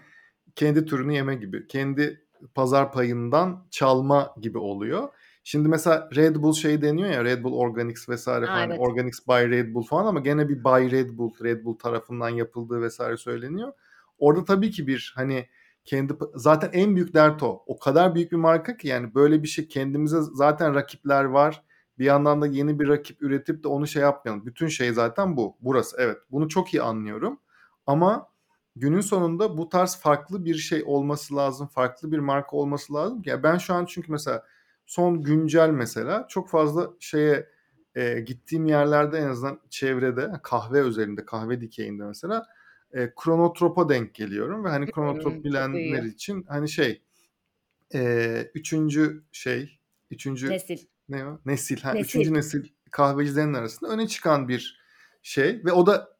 kendi 0.57 0.85
türünü 0.85 1.15
yeme 1.15 1.35
gibi. 1.35 1.67
Kendi 1.67 2.25
pazar 2.55 2.93
payından 2.93 3.67
çalma 3.71 4.35
gibi 4.41 4.59
oluyor. 4.59 5.09
Şimdi 5.45 5.69
mesela 5.69 6.09
Red 6.17 6.37
Bull 6.37 6.53
şey 6.53 6.83
deniyor 6.83 7.11
ya 7.11 7.25
Red 7.25 7.45
Bull 7.45 7.53
Organics 7.53 8.09
vesaire 8.09 8.47
falan. 8.47 8.71
evet. 8.71 8.81
Organics 8.81 9.19
by 9.29 9.51
Red 9.51 9.75
Bull 9.75 9.83
falan 9.83 10.07
ama 10.07 10.21
gene 10.21 10.49
bir 10.49 10.65
by 10.65 10.91
Red 10.97 11.19
Bull, 11.19 11.33
Red 11.45 11.65
Bull 11.65 11.79
tarafından 11.79 12.29
yapıldığı 12.29 12.83
vesaire 12.83 13.17
söyleniyor. 13.17 13.73
Orada 14.19 14.45
tabii 14.45 14.71
ki 14.71 14.87
bir 14.87 15.13
hani 15.17 15.49
kendi 15.85 16.15
zaten 16.35 16.71
en 16.73 16.97
büyük 16.97 17.15
dert 17.15 17.43
o. 17.43 17.63
O 17.67 17.79
kadar 17.79 18.15
büyük 18.15 18.33
bir 18.33 18.37
marka 18.37 18.77
ki 18.77 18.89
yani 18.89 19.15
böyle 19.15 19.43
bir 19.43 19.49
şey 19.49 19.69
kendimize 19.69 20.19
zaten 20.33 20.75
rakipler 20.75 21.25
var. 21.25 21.65
Bir 21.99 22.05
yandan 22.05 22.43
da 22.43 22.47
yeni 22.47 22.81
bir 22.81 22.89
rakip 22.89 23.23
üretip 23.23 23.65
de 23.65 23.69
onu 23.69 23.87
şey 23.87 24.03
yapmayalım. 24.03 24.47
Bütün 24.47 24.69
şey 24.69 24.93
zaten 24.93 25.37
bu. 25.37 25.57
Burası 25.61 25.97
evet. 26.01 26.19
Bunu 26.31 26.49
çok 26.49 26.75
iyi 26.75 26.83
anlıyorum. 26.83 27.41
Ama 27.87 28.29
günün 28.77 29.01
sonunda 29.01 29.59
bu 29.59 29.69
tarz 29.69 29.97
farklı 29.97 30.45
bir 30.45 30.55
şey 30.55 30.83
olması 30.87 31.37
lazım. 31.37 31.67
Farklı 31.67 32.13
bir 32.13 32.19
marka 32.19 32.57
olması 32.57 32.95
lazım. 32.95 33.23
Ya 33.25 33.43
ben 33.43 33.59
şu 33.59 33.75
an 33.75 33.85
çünkü 33.85 34.13
mesela 34.13 34.45
son 34.87 35.23
güncel 35.23 35.71
mesela 35.71 36.27
çok 36.29 36.49
fazla 36.49 36.91
şeye 37.01 37.49
e, 37.95 38.21
gittiğim 38.21 38.67
yerlerde 38.67 39.19
en 39.19 39.29
azından 39.29 39.61
çevrede 39.71 40.33
kahve 40.43 40.81
özelinde 40.81 41.25
kahve 41.25 41.61
dikeyinde 41.61 42.05
mesela 42.05 42.47
e, 42.95 43.13
kronotrop'a 43.17 43.89
denk 43.89 44.15
geliyorum 44.15 44.65
ve 44.65 44.69
hani 44.69 44.91
kronotrop 44.91 45.35
Hmm, 45.35 45.45
bilenler 45.45 46.03
için 46.03 46.45
hani 46.49 46.69
şey 46.69 47.03
e, 47.95 48.51
üçüncü 48.55 49.25
şey 49.33 49.79
üçüncü 50.11 50.51
Nesil. 50.51 50.79
ne 51.09 51.27
o? 51.27 51.41
Nesil. 51.47 51.81
Ha, 51.81 51.93
Nesil. 51.93 52.05
Üçüncü 52.05 52.35
nesil 52.35 52.69
kahvecilerin 52.91 53.55
arasında 53.55 53.91
öne 53.91 54.09
çıkan 54.09 54.49
bir 54.49 54.81
şey 55.23 55.65
ve 55.65 55.73
o 55.73 55.87
da 55.87 56.17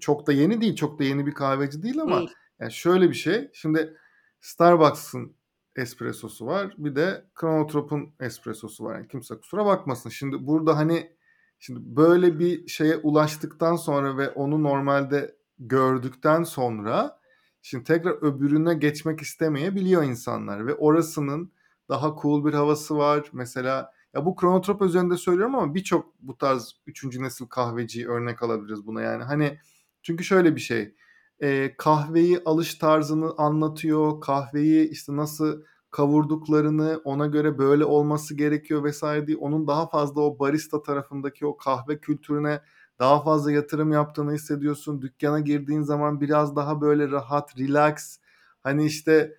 çok 0.00 0.26
da 0.26 0.32
yeni 0.32 0.60
değil. 0.60 0.76
Çok 0.76 0.98
da 0.98 1.04
yeni 1.04 1.26
bir 1.26 1.34
kahveci 1.34 1.82
değil 1.82 2.00
ama 2.00 2.18
Değil. 2.18 2.30
yani 2.60 2.72
şöyle 2.72 3.08
bir 3.08 3.14
şey. 3.14 3.50
Şimdi 3.52 3.96
Starbucks'ın 4.40 5.36
espressosu 5.76 6.46
var. 6.46 6.74
Bir 6.78 6.96
de 6.96 7.24
Chronotrop'un 7.40 8.14
espressosu 8.20 8.84
var. 8.84 8.94
Yani 8.94 9.08
kimse 9.08 9.34
kusura 9.34 9.66
bakmasın. 9.66 10.10
Şimdi 10.10 10.46
burada 10.46 10.76
hani 10.76 11.16
şimdi 11.58 11.80
böyle 11.82 12.38
bir 12.38 12.68
şeye 12.68 12.96
ulaştıktan 12.96 13.76
sonra 13.76 14.18
ve 14.18 14.30
onu 14.30 14.62
normalde 14.62 15.36
gördükten 15.58 16.42
sonra 16.42 17.20
şimdi 17.62 17.84
tekrar 17.84 18.22
öbürüne 18.22 18.74
geçmek 18.74 19.20
istemeyebiliyor 19.20 20.02
insanlar 20.02 20.66
ve 20.66 20.74
orasının 20.74 21.52
daha 21.88 22.16
cool 22.22 22.44
bir 22.44 22.52
havası 22.52 22.96
var. 22.96 23.30
Mesela 23.32 23.92
ya 24.14 24.26
bu 24.26 24.36
kronotrop 24.36 24.82
üzerinde 24.82 25.16
söylüyorum 25.16 25.54
ama 25.54 25.74
birçok 25.74 26.14
bu 26.20 26.38
tarz 26.38 26.72
üçüncü 26.86 27.22
nesil 27.22 27.46
kahveci 27.46 28.08
örnek 28.08 28.42
alabiliriz 28.42 28.86
buna 28.86 29.02
yani. 29.02 29.22
Hani 29.22 29.58
çünkü 30.02 30.24
şöyle 30.24 30.56
bir 30.56 30.60
şey 30.60 30.94
e, 31.40 31.76
kahveyi 31.76 32.40
alış 32.44 32.74
tarzını 32.74 33.34
anlatıyor. 33.38 34.20
Kahveyi 34.20 34.88
işte 34.88 35.16
nasıl 35.16 35.62
kavurduklarını 35.90 37.00
ona 37.04 37.26
göre 37.26 37.58
böyle 37.58 37.84
olması 37.84 38.36
gerekiyor 38.36 38.84
vesaire 38.84 39.26
diye 39.26 39.36
onun 39.36 39.66
daha 39.66 39.88
fazla 39.88 40.20
o 40.20 40.38
barista 40.38 40.82
tarafındaki 40.82 41.46
o 41.46 41.56
kahve 41.56 42.00
kültürüne 42.00 42.60
daha 42.98 43.22
fazla 43.22 43.52
yatırım 43.52 43.92
yaptığını 43.92 44.32
hissediyorsun. 44.32 45.02
Dükkana 45.02 45.40
girdiğin 45.40 45.82
zaman 45.82 46.20
biraz 46.20 46.56
daha 46.56 46.80
böyle 46.80 47.10
rahat, 47.10 47.58
relax. 47.58 48.18
Hani 48.62 48.86
işte 48.86 49.34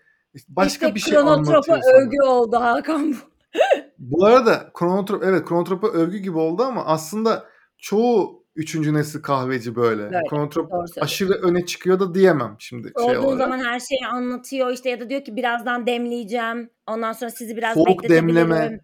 başka 0.48 0.86
işte 0.86 0.96
bir 0.96 1.00
şey 1.00 1.18
anlatıyor 1.18 1.63
sana. 1.63 1.98
övgü 1.98 2.22
oldu 2.22 2.56
Hakan 2.56 3.12
bu. 3.12 3.15
Bu 4.00 4.26
arada 4.26 4.72
Kronotrop 4.74 5.24
evet 5.24 5.46
Kronotrop'a 5.46 5.88
övgü 5.88 6.18
gibi 6.18 6.38
oldu 6.38 6.63
ama 6.63 6.86
aslında 6.86 7.46
çoğu 7.78 8.46
üçüncü 8.56 8.94
nesil 8.94 9.22
kahveci 9.22 9.76
böyle. 9.76 10.04
Böyle, 10.04 10.24
Kronotrop 10.30 10.72
aşırı 11.02 11.34
öne 11.34 11.65
çıkıyor 11.65 12.00
da 12.00 12.15
diyemem 12.15 12.56
şimdi 12.60 12.91
şey 13.06 13.18
Olduğu 13.18 13.28
olarak. 13.28 13.38
zaman 13.38 13.60
her 13.60 13.80
şeyi 13.80 14.08
anlatıyor 14.12 14.72
işte 14.72 14.89
ya 14.89 15.00
da 15.00 15.10
diyor 15.10 15.24
ki 15.24 15.36
birazdan 15.36 15.86
demleyeceğim. 15.86 16.70
Ondan 16.88 17.13
sonra 17.13 17.32
sizi 17.32 17.58
biraz 17.58 17.74
Soğuk 17.74 18.10
demleme. 18.10 18.80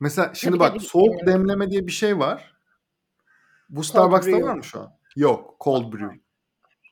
Mesela 0.00 0.30
şimdi 0.34 0.58
Tabii, 0.58 0.60
bak 0.60 0.72
tabii, 0.76 0.84
soğuk 0.84 1.26
demleme 1.26 1.70
diye 1.70 1.86
bir 1.86 1.92
şey 1.92 2.18
var. 2.18 2.59
Bu 3.70 3.84
Starbucks'ta 3.84 4.40
var 4.42 4.54
mı 4.54 4.64
şu 4.64 4.80
an? 4.80 4.92
Yok. 5.16 5.56
Cold 5.60 5.92
brew. 5.92 6.20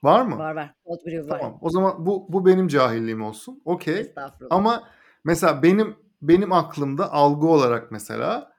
Var 0.03 0.21
mı? 0.21 0.37
Var 0.37 0.55
var. 0.55 0.75
Cold 0.87 1.05
brew 1.05 1.29
var. 1.29 1.39
Tamam. 1.39 1.57
O 1.61 1.69
zaman 1.69 2.05
bu 2.05 2.25
bu 2.33 2.45
benim 2.45 2.67
cahilliğim 2.67 3.21
olsun. 3.21 3.61
Okey. 3.65 4.13
Ama 4.49 4.83
mesela 5.23 5.63
benim 5.63 5.95
benim 6.21 6.51
aklımda 6.51 7.13
algı 7.13 7.47
olarak 7.47 7.91
mesela 7.91 8.51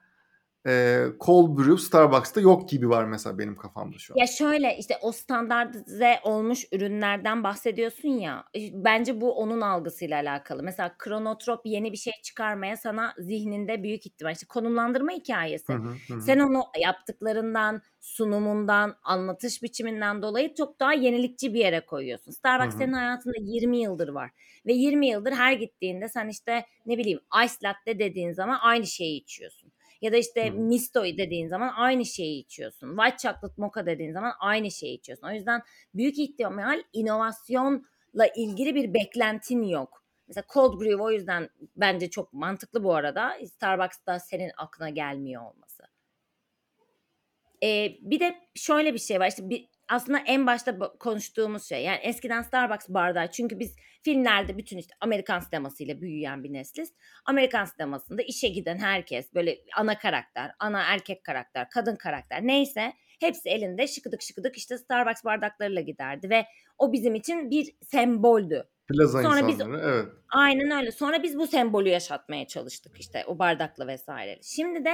e, 0.67 1.05
cold 1.19 1.57
brew 1.57 1.77
Starbucks'ta 1.77 2.41
yok 2.41 2.69
gibi 2.69 2.89
var 2.89 3.05
mesela 3.05 3.37
benim 3.39 3.55
kafamda 3.55 3.97
şu 3.97 4.13
an. 4.13 4.17
Ya 4.17 4.27
şöyle 4.27 4.77
işte 4.77 4.97
o 5.01 5.11
standartize 5.11 6.19
olmuş 6.23 6.65
ürünlerden 6.71 7.43
bahsediyorsun 7.43 8.09
ya. 8.09 8.45
Bence 8.73 9.21
bu 9.21 9.33
onun 9.33 9.61
algısıyla 9.61 10.21
alakalı. 10.21 10.63
Mesela 10.63 10.95
kronotrop 10.97 11.61
yeni 11.65 11.91
bir 11.91 11.97
şey 11.97 12.13
çıkarmaya 12.23 12.77
sana 12.77 13.13
zihninde 13.17 13.83
büyük 13.83 14.05
ihtimal 14.05 14.33
işte 14.33 14.45
konumlandırma 14.49 15.11
hikayesi. 15.11 15.73
Hı, 15.73 15.77
hı 15.77 16.13
hı. 16.15 16.21
Sen 16.21 16.39
onu 16.39 16.63
yaptıklarından, 16.81 17.81
sunumundan, 17.99 18.95
anlatış 19.03 19.63
biçiminden 19.63 20.21
dolayı 20.21 20.53
çok 20.53 20.79
daha 20.79 20.93
yenilikçi 20.93 21.53
bir 21.53 21.59
yere 21.59 21.85
koyuyorsun. 21.85 22.31
Starbucks 22.31 22.73
Hı 22.73 22.77
hı. 22.77 22.83
senin 22.83 22.93
hayatında 22.93 23.35
20 23.39 23.77
yıldır 23.77 24.09
var. 24.09 24.31
Ve 24.65 24.73
20 24.73 25.07
yıldır 25.07 25.31
her 25.31 25.53
gittiğinde 25.53 26.09
sen 26.09 26.27
işte 26.27 26.65
ne 26.85 26.97
bileyim 26.97 27.19
ice 27.45 27.53
latte 27.63 27.99
dediğin 27.99 28.31
zaman 28.31 28.57
aynı 28.61 28.87
şeyi 28.87 29.21
içiyorsun. 29.21 29.71
Ya 30.01 30.11
da 30.11 30.17
işte 30.17 30.49
Hı. 30.49 30.53
misto 30.53 31.03
dediğin 31.03 31.47
zaman 31.47 31.73
aynı 31.75 32.05
şeyi 32.05 32.43
içiyorsun. 32.43 32.97
White 32.97 33.17
chocolate 33.17 33.53
mocha 33.57 33.85
dediğin 33.85 34.13
zaman 34.13 34.33
aynı 34.39 34.71
şeyi 34.71 34.97
içiyorsun. 34.97 35.27
O 35.27 35.31
yüzden 35.31 35.61
büyük 35.93 36.19
ihtimal 36.19 36.83
inovasyonla 36.93 38.27
ilgili 38.35 38.75
bir 38.75 38.93
beklentin 38.93 39.63
yok. 39.63 40.03
Mesela 40.27 40.45
cold 40.53 40.81
brew 40.81 41.03
o 41.03 41.11
yüzden 41.11 41.49
bence 41.75 42.09
çok 42.09 42.33
mantıklı 42.33 42.83
bu 42.83 42.95
arada. 42.95 43.37
Starbucks'ta 43.47 44.19
senin 44.19 44.51
aklına 44.57 44.89
gelmiyor 44.89 45.43
olması. 45.43 45.83
Ee, 47.63 47.97
bir 48.01 48.19
de 48.19 48.35
şöyle 48.55 48.93
bir 48.93 48.99
şey 48.99 49.19
var. 49.19 49.27
İşte 49.27 49.49
bir, 49.49 49.69
aslında 49.91 50.19
en 50.19 50.47
başta 50.47 50.79
konuştuğumuz 50.99 51.63
şey. 51.69 51.83
Yani 51.83 51.99
eskiden 52.03 52.41
Starbucks 52.41 52.89
bardağı 52.89 53.31
çünkü 53.31 53.59
biz 53.59 53.75
filmlerde 54.03 54.57
bütün 54.57 54.77
işte 54.77 54.93
Amerikan 54.99 55.39
sinemasıyla 55.39 56.01
büyüyen 56.01 56.43
bir 56.43 56.53
nesliz. 56.53 56.93
Amerikan 57.25 57.65
sinemasında 57.65 58.21
işe 58.21 58.47
giden 58.47 58.77
herkes 58.77 59.33
böyle 59.33 59.57
ana 59.77 59.97
karakter, 59.97 60.51
ana 60.59 60.81
erkek 60.81 61.23
karakter, 61.23 61.69
kadın 61.69 61.95
karakter 61.95 62.47
neyse 62.47 62.93
hepsi 63.19 63.49
elinde 63.49 63.87
şıkıdık 63.87 64.21
şıkıdık 64.21 64.57
işte 64.57 64.77
Starbucks 64.77 65.23
bardaklarıyla 65.23 65.81
giderdi 65.81 66.29
ve 66.29 66.45
o 66.77 66.93
bizim 66.93 67.15
için 67.15 67.51
bir 67.51 67.75
semboldü. 67.81 68.63
Plaza 68.87 69.21
Sonra 69.21 69.47
biz- 69.47 69.55
insanları 69.55 69.81
evet. 69.85 70.05
Aynen 70.29 70.71
öyle. 70.71 70.91
Sonra 70.91 71.23
biz 71.23 71.37
bu 71.37 71.47
sembolü 71.47 71.89
yaşatmaya 71.89 72.47
çalıştık 72.47 72.99
işte 72.99 73.23
o 73.27 73.39
bardakla 73.39 73.87
vesaire. 73.87 74.39
Şimdi 74.43 74.85
de 74.85 74.93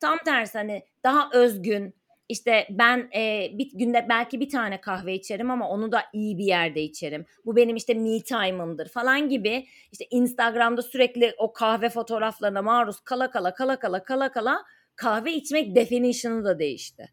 tam 0.00 0.18
tersi 0.24 0.58
hani 0.58 0.82
daha 1.04 1.30
özgün 1.32 1.97
işte 2.28 2.66
ben 2.70 3.10
e, 3.14 3.50
bir 3.58 3.70
günde 3.74 4.06
belki 4.08 4.40
bir 4.40 4.48
tane 4.48 4.80
kahve 4.80 5.14
içerim 5.14 5.50
ama 5.50 5.68
onu 5.68 5.92
da 5.92 6.02
iyi 6.12 6.38
bir 6.38 6.44
yerde 6.44 6.82
içerim. 6.82 7.26
Bu 7.44 7.56
benim 7.56 7.76
işte 7.76 7.94
me 7.94 8.22
time'ımdır 8.22 8.88
falan 8.88 9.28
gibi 9.28 9.66
işte 9.92 10.04
Instagram'da 10.10 10.82
sürekli 10.82 11.34
o 11.38 11.52
kahve 11.52 11.88
fotoğraflarına 11.88 12.62
maruz 12.62 13.00
kala 13.00 13.30
kala 13.30 13.54
kala 13.54 13.78
kala 13.78 14.04
kala 14.04 14.32
kala 14.32 14.64
kahve 14.96 15.32
içmek 15.32 15.74
definition'ı 15.76 16.44
da 16.44 16.58
değişti. 16.58 17.12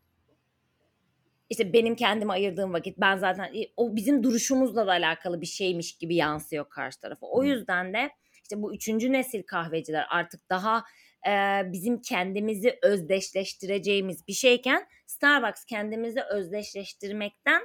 İşte 1.49 1.73
benim 1.73 1.95
kendime 1.95 2.34
ayırdığım 2.34 2.73
vakit 2.73 2.97
ben 2.97 3.17
zaten 3.17 3.43
e, 3.43 3.67
o 3.78 3.95
bizim 3.95 4.23
duruşumuzla 4.23 4.88
da 4.88 4.91
alakalı 4.91 5.41
bir 5.41 5.45
şeymiş 5.45 5.97
gibi 5.97 6.15
yansıyor 6.15 6.69
karşı 6.69 6.99
tarafa. 6.99 7.28
O 7.28 7.43
yüzden 7.43 7.93
de 7.93 8.10
işte 8.43 8.62
bu 8.62 8.75
üçüncü 8.75 9.12
nesil 9.12 9.43
kahveciler 9.43 10.06
artık 10.10 10.49
daha 10.49 10.84
e, 11.28 11.62
bizim 11.72 12.02
kendimizi 12.02 12.80
özdeşleştireceğimiz 12.84 14.28
bir 14.28 14.34
şeyken 14.34 14.88
Starbucks 15.06 15.66
kendimizi 15.66 16.22
özdeşleştirmekten 16.22 17.62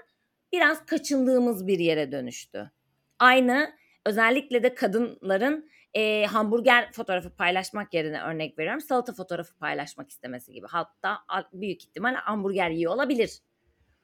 biraz 0.52 0.86
kaçındığımız 0.86 1.66
bir 1.66 1.78
yere 1.78 2.12
dönüştü. 2.12 2.70
Aynı 3.18 3.72
özellikle 4.06 4.62
de 4.62 4.74
kadınların 4.74 5.70
e, 5.94 6.26
hamburger 6.26 6.92
fotoğrafı 6.92 7.30
paylaşmak 7.30 7.94
yerine 7.94 8.22
örnek 8.22 8.58
veriyorum 8.58 8.80
salata 8.80 9.12
fotoğrafı 9.12 9.58
paylaşmak 9.58 10.10
istemesi 10.10 10.52
gibi. 10.52 10.66
Hatta 10.66 11.18
büyük 11.52 11.84
ihtimal 11.84 12.14
hamburger 12.14 12.70
yiyor 12.70 12.92
olabilir. 12.92 13.38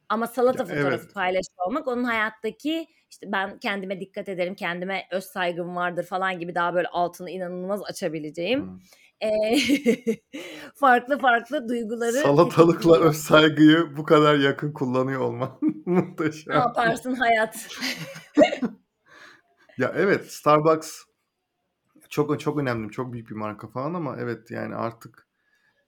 Ama 0.08 0.26
salata 0.26 0.62
Ya, 0.62 0.66
fotoğrafı 0.66 1.04
evet. 1.04 1.14
paylaşıyor 1.14 1.66
olmak 1.66 1.88
onun 1.88 2.04
hayattaki 2.04 2.86
işte 3.10 3.32
ben 3.32 3.58
kendime 3.58 4.00
dikkat 4.00 4.28
ederim, 4.28 4.54
kendime 4.54 5.02
öz 5.10 5.24
saygım 5.24 5.76
vardır 5.76 6.04
falan 6.04 6.38
gibi 6.38 6.54
daha 6.54 6.74
böyle 6.74 6.88
altını 6.88 7.30
inanılmaz 7.30 7.82
açabileceğim 7.82 8.60
Hı. 8.62 8.78
E, 9.20 9.30
farklı 10.74 11.18
farklı 11.18 11.68
duyguları 11.68 12.12
Salatalıkla 12.12 13.00
öz 13.00 13.16
saygıyı 13.16 13.96
bu 13.96 14.04
kadar 14.04 14.38
yakın 14.38 14.72
kullanıyor 14.72 15.20
olman 15.20 15.58
muhteşem. 15.86 16.54
Ne 16.54 16.58
yaparsın 16.58 17.14
hayat? 17.14 17.68
Ya 19.78 19.92
evet 19.96 20.32
Starbucks 20.32 21.02
çok 22.08 22.40
çok 22.40 22.58
önemli, 22.58 22.90
çok 22.90 23.12
büyük 23.12 23.30
bir 23.30 23.34
marka 23.34 23.68
falan 23.68 23.94
ama 23.94 24.16
evet 24.18 24.50
yani 24.50 24.74
artık 24.74 25.26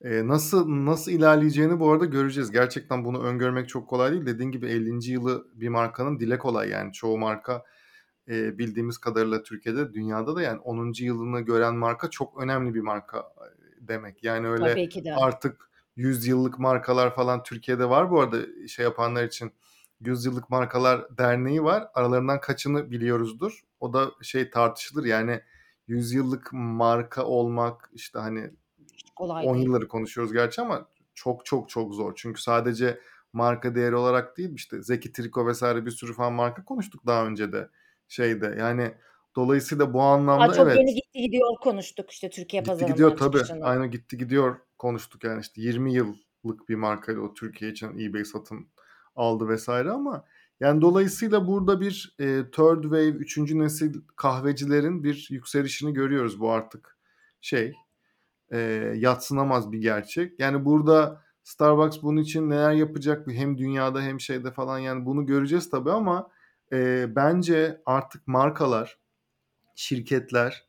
e, 0.01 0.29
nasıl 0.29 0.69
nasıl 0.69 1.13
ilerleyeceğini 1.13 1.81
bu 1.81 1.93
arada 1.93 2.05
göreceğiz. 2.05 2.51
Gerçekten 2.51 3.05
bunu 3.05 3.23
öngörmek 3.23 3.69
çok 3.69 3.89
kolay 3.89 4.13
değil. 4.13 4.27
Dediğin 4.27 4.51
gibi 4.51 4.67
50. 4.67 5.11
yılı 5.11 5.49
bir 5.55 5.69
markanın 5.69 6.21
dile 6.21 6.39
kolay 6.39 6.69
yani 6.69 6.93
çoğu 6.93 7.19
marka 7.19 7.65
e, 8.29 8.59
bildiğimiz 8.59 8.99
kadarıyla 8.99 9.43
Türkiye'de, 9.43 9.95
dünyada 9.95 10.37
da 10.37 10.43
yani 10.43 10.61
10. 10.61 10.93
yılını 11.05 11.41
gören 11.41 11.75
marka 11.75 12.11
çok 12.11 12.43
önemli 12.43 12.75
bir 12.75 12.81
marka 12.81 13.33
demek. 13.81 14.25
Yani 14.25 14.49
öyle 14.49 14.89
artık 15.17 15.71
100 15.97 16.27
yıllık 16.27 16.59
markalar 16.59 17.15
falan 17.15 17.43
Türkiye'de 17.43 17.89
var 17.89 18.11
bu 18.11 18.21
arada 18.21 18.69
şey 18.69 18.85
yapanlar 18.85 19.25
için. 19.25 19.53
100 20.01 20.25
yıllık 20.25 20.51
markalar 20.51 21.19
derneği 21.19 21.65
var. 21.65 21.89
Aralarından 21.95 22.41
kaçını 22.41 22.91
biliyoruzdur. 22.91 23.63
O 23.81 23.93
da 23.93 24.11
şey 24.23 24.51
tartışılır 24.51 25.05
yani 25.05 25.41
100 25.87 26.13
yıllık 26.13 26.49
marka 26.53 27.25
olmak 27.25 27.91
işte 27.93 28.19
hani 28.19 28.51
Kolay 29.17 29.47
10 29.47 29.55
değil. 29.55 29.67
yılları 29.67 29.89
konuşuyoruz 29.89 30.33
gerçi 30.33 30.61
ama 30.63 30.89
çok 31.15 31.47
çok 31.47 31.69
çok 31.69 31.95
zor. 31.95 32.13
Çünkü 32.17 32.43
sadece 32.43 33.01
marka 33.33 33.75
değeri 33.75 33.97
olarak 33.97 34.37
değil 34.37 34.55
işte 34.55 34.83
Zeki 34.83 35.13
Triko 35.13 35.47
vesaire 35.47 35.87
bir 35.87 35.91
sürü 35.91 36.13
falan 36.13 36.33
marka 36.33 36.65
konuştuk 36.65 37.07
daha 37.07 37.27
önce 37.27 37.53
de 37.53 37.69
şeyde. 38.09 38.57
Yani 38.59 38.95
dolayısıyla 39.37 39.95
bu 39.95 40.03
Aa, 40.03 40.15
anlamda 40.15 40.53
çok 40.53 40.67
evet 40.67 40.77
yeni 40.77 40.95
gitti 40.95 41.21
gidiyor 41.21 41.49
konuştuk 41.61 42.11
işte 42.11 42.31
Türkiye 42.31 42.63
gitti 42.63 42.71
pazarından 42.71 42.93
gidiyor 42.93 43.17
tabii. 43.17 43.37
çıkışını. 43.37 43.65
Aynı 43.65 43.87
gitti 43.87 44.19
gidiyor 44.19 44.57
konuştuk 44.79 45.25
yani 45.25 45.41
işte 45.41 45.63
20 45.63 45.93
yıllık 45.93 46.69
bir 46.69 46.75
markayla 46.75 47.21
o 47.21 47.35
Türkiye 47.35 47.71
için 47.71 47.99
eBay 47.99 48.25
satın 48.25 48.69
aldı 49.17 49.49
vesaire 49.49 49.91
ama 49.91 50.25
yani 50.61 50.81
dolayısıyla 50.81 51.47
burada 51.47 51.81
bir 51.81 52.15
e, 52.19 52.25
third 52.53 52.83
wave, 52.83 53.09
üçüncü 53.09 53.59
nesil 53.59 53.95
kahvecilerin 54.17 55.05
bir 55.05 55.29
yükselişini 55.31 55.93
görüyoruz 55.93 56.41
bu 56.41 56.51
artık 56.51 56.99
şey 57.41 57.75
e, 58.53 58.59
yatsınamaz 58.97 59.73
bir 59.73 59.79
gerçek. 59.79 60.41
Yani 60.41 60.65
burada 60.65 61.23
Starbucks 61.43 62.03
bunun 62.03 62.21
için 62.21 62.51
neler 62.51 62.73
yapacak 62.73 63.27
hem 63.27 63.59
dünyada 63.59 64.03
hem 64.03 64.21
şeyde 64.21 64.51
falan 64.51 64.79
yani 64.79 65.07
bunu 65.07 65.27
göreceğiz 65.27 65.71
tabii 65.71 65.91
ama 65.91 66.31
e, 66.73 67.07
bence 67.17 67.83
artık 67.87 68.27
markalar, 68.27 68.99
şirketler 69.77 70.69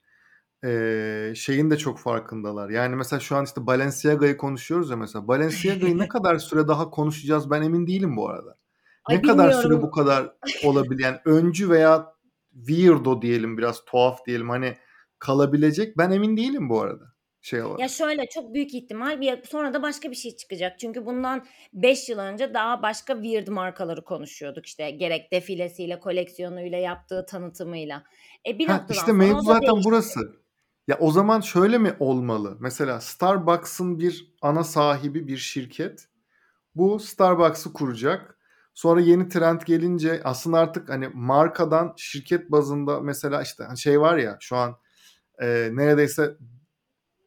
e, 0.65 1.33
şeyin 1.35 1.69
de 1.69 1.77
çok 1.77 1.99
farkındalar. 1.99 2.69
Yani 2.69 2.95
mesela 2.95 3.19
şu 3.19 3.35
an 3.35 3.45
işte 3.45 3.67
Balenciaga'yı 3.67 4.37
konuşuyoruz 4.37 4.89
ya 4.89 4.95
mesela. 4.97 5.27
Balenciaga'yı 5.27 5.97
ne 5.97 6.07
kadar 6.07 6.37
süre 6.37 6.67
daha 6.67 6.89
konuşacağız 6.89 7.51
ben 7.51 7.61
emin 7.61 7.87
değilim 7.87 8.17
bu 8.17 8.29
arada. 8.29 8.57
Ay 9.05 9.17
Ne 9.17 9.21
kadar 9.21 9.51
süre 9.51 9.63
bilmiyorum. 9.63 9.87
bu 9.87 9.91
kadar 9.91 10.35
olabilir 10.63 11.03
yani 11.03 11.17
öncü 11.25 11.69
veya 11.69 12.13
weirdo 12.53 13.21
diyelim 13.21 13.57
biraz 13.57 13.85
tuhaf 13.85 14.25
diyelim 14.25 14.49
hani 14.49 14.77
kalabilecek 15.19 15.97
ben 15.97 16.11
emin 16.11 16.37
değilim 16.37 16.69
bu 16.69 16.81
arada 16.81 17.08
şey 17.41 17.63
olarak. 17.63 17.79
Ya 17.79 17.87
şöyle 17.87 18.25
çok 18.29 18.53
büyük 18.53 18.73
ihtimal 18.73 19.21
bir 19.21 19.43
sonra 19.43 19.73
da 19.73 19.81
başka 19.81 20.11
bir 20.11 20.15
şey 20.15 20.35
çıkacak. 20.35 20.79
Çünkü 20.79 21.05
bundan 21.05 21.45
5 21.73 22.09
yıl 22.09 22.19
önce 22.19 22.53
daha 22.53 22.81
başka 22.81 23.13
weird 23.13 23.47
markaları 23.47 24.03
konuşuyorduk. 24.03 24.65
İşte 24.65 24.91
gerek 24.91 25.31
defilesiyle, 25.31 25.99
koleksiyonuyla, 25.99 26.77
yaptığı 26.77 27.25
tanıtımıyla. 27.25 28.03
E 28.47 28.59
bir 28.59 28.67
Ha, 28.67 28.73
noktadan 28.77 28.93
işte 28.93 29.13
sonra 29.17 29.17
mevzu 29.17 29.51
o 29.51 29.53
da 29.53 29.53
zaten 29.53 29.75
değişti. 29.75 29.83
burası. 29.83 30.19
Ya 30.87 30.97
o 30.99 31.11
zaman 31.11 31.41
şöyle 31.41 31.77
mi 31.77 31.93
olmalı? 31.99 32.57
Mesela 32.59 33.01
Starbucks'ın 33.01 33.99
bir 33.99 34.33
ana 34.41 34.63
sahibi 34.63 35.27
bir 35.27 35.37
şirket. 35.37 36.05
Bu 36.75 36.99
Starbucks'ı 36.99 37.73
kuracak. 37.73 38.39
Sonra 38.73 39.01
yeni 39.01 39.29
trend 39.29 39.61
gelince 39.65 40.21
aslında 40.23 40.59
artık 40.59 40.89
hani 40.89 41.09
markadan 41.13 41.93
şirket 41.97 42.51
bazında 42.51 42.99
mesela 43.01 43.41
işte 43.41 43.63
hani 43.63 43.77
şey 43.77 44.01
var 44.01 44.17
ya 44.17 44.37
şu 44.39 44.55
an 44.55 44.75
e, 45.41 45.69
neredeyse 45.73 46.37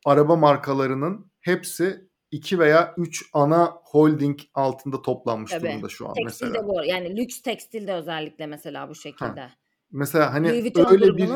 araba 0.05 0.37
markalarının 0.37 1.31
hepsi 1.41 2.09
iki 2.31 2.59
veya 2.59 2.95
üç 2.97 3.25
ana 3.33 3.73
holding 3.85 4.38
altında 4.55 5.03
toplanmış 5.03 5.51
Tabii. 5.51 5.69
durumda 5.69 5.88
şu 5.88 6.09
an 6.09 6.15
Tekstil 6.15 6.47
mesela. 6.47 6.65
de 6.65 6.69
bu. 6.69 6.85
Yani 6.85 7.17
lüks 7.17 7.43
tekstil 7.43 7.87
de 7.87 7.95
özellikle 7.95 8.47
mesela 8.47 8.87
bu 8.88 8.91
Ha. 8.91 8.95
şekilde. 8.95 9.51
Mesela 9.91 10.35
hani 10.35 10.49
Louis 10.49 10.62
Vuitton 10.65 10.93
öyle 10.93 11.17
bir 11.17 11.29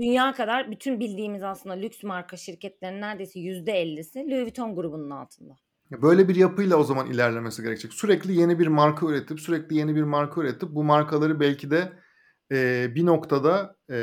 dünya 0.00 0.32
kadar 0.32 0.70
bütün 0.70 1.00
bildiğimiz 1.00 1.42
aslında 1.42 1.74
lüks 1.74 2.02
marka 2.02 2.36
şirketlerinin 2.36 3.00
neredeyse 3.00 3.40
%50'si 3.40 4.30
Louis 4.30 4.42
Vuitton 4.44 4.74
grubunun 4.74 5.10
altında. 5.10 5.54
Böyle 5.90 6.28
bir 6.28 6.36
yapıyla 6.36 6.76
o 6.76 6.84
zaman 6.84 7.06
ilerlemesi 7.06 7.62
gerekecek. 7.62 7.92
Sürekli 7.92 8.32
yeni 8.32 8.58
bir 8.58 8.66
marka 8.66 9.06
üretip, 9.06 9.40
sürekli 9.40 9.76
yeni 9.76 9.94
bir 9.96 10.02
marka 10.02 10.40
üretip 10.40 10.68
bu 10.70 10.84
markaları 10.84 11.40
belki 11.40 11.70
de 11.70 11.92
e, 12.52 12.88
bir 12.94 13.06
noktada 13.06 13.76
e, 13.90 13.96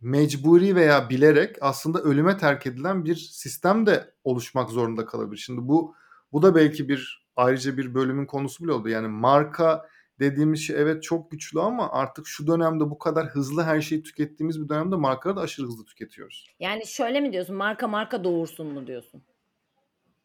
mecburi 0.00 0.76
veya 0.76 1.10
bilerek 1.10 1.56
aslında 1.60 1.98
ölüme 1.98 2.36
terk 2.36 2.66
edilen 2.66 3.04
bir 3.04 3.14
sistem 3.14 3.86
de 3.86 4.14
oluşmak 4.24 4.70
zorunda 4.70 5.06
kalabilir. 5.06 5.40
Şimdi 5.40 5.60
bu 5.68 5.94
bu 6.32 6.42
da 6.42 6.54
belki 6.54 6.88
bir 6.88 7.28
ayrıca 7.36 7.76
bir 7.76 7.94
bölümün 7.94 8.26
konusu 8.26 8.64
bile 8.64 8.72
oldu. 8.72 8.88
Yani 8.88 9.08
marka 9.08 9.88
dediğimiz 10.20 10.60
şey 10.60 10.76
evet 10.76 11.02
çok 11.02 11.30
güçlü 11.30 11.60
ama 11.60 11.92
artık 11.92 12.26
şu 12.26 12.46
dönemde 12.46 12.90
bu 12.90 12.98
kadar 12.98 13.26
hızlı 13.26 13.62
her 13.62 13.80
şeyi 13.80 14.02
tükettiğimiz 14.02 14.62
bir 14.62 14.68
dönemde 14.68 14.96
markaları 14.96 15.36
da 15.36 15.40
aşırı 15.40 15.66
hızlı 15.66 15.84
tüketiyoruz. 15.84 16.46
Yani 16.60 16.86
şöyle 16.86 17.20
mi 17.20 17.32
diyorsun? 17.32 17.56
Marka 17.56 17.88
marka 17.88 18.24
doğursun 18.24 18.66
mu 18.66 18.86
diyorsun? 18.86 19.22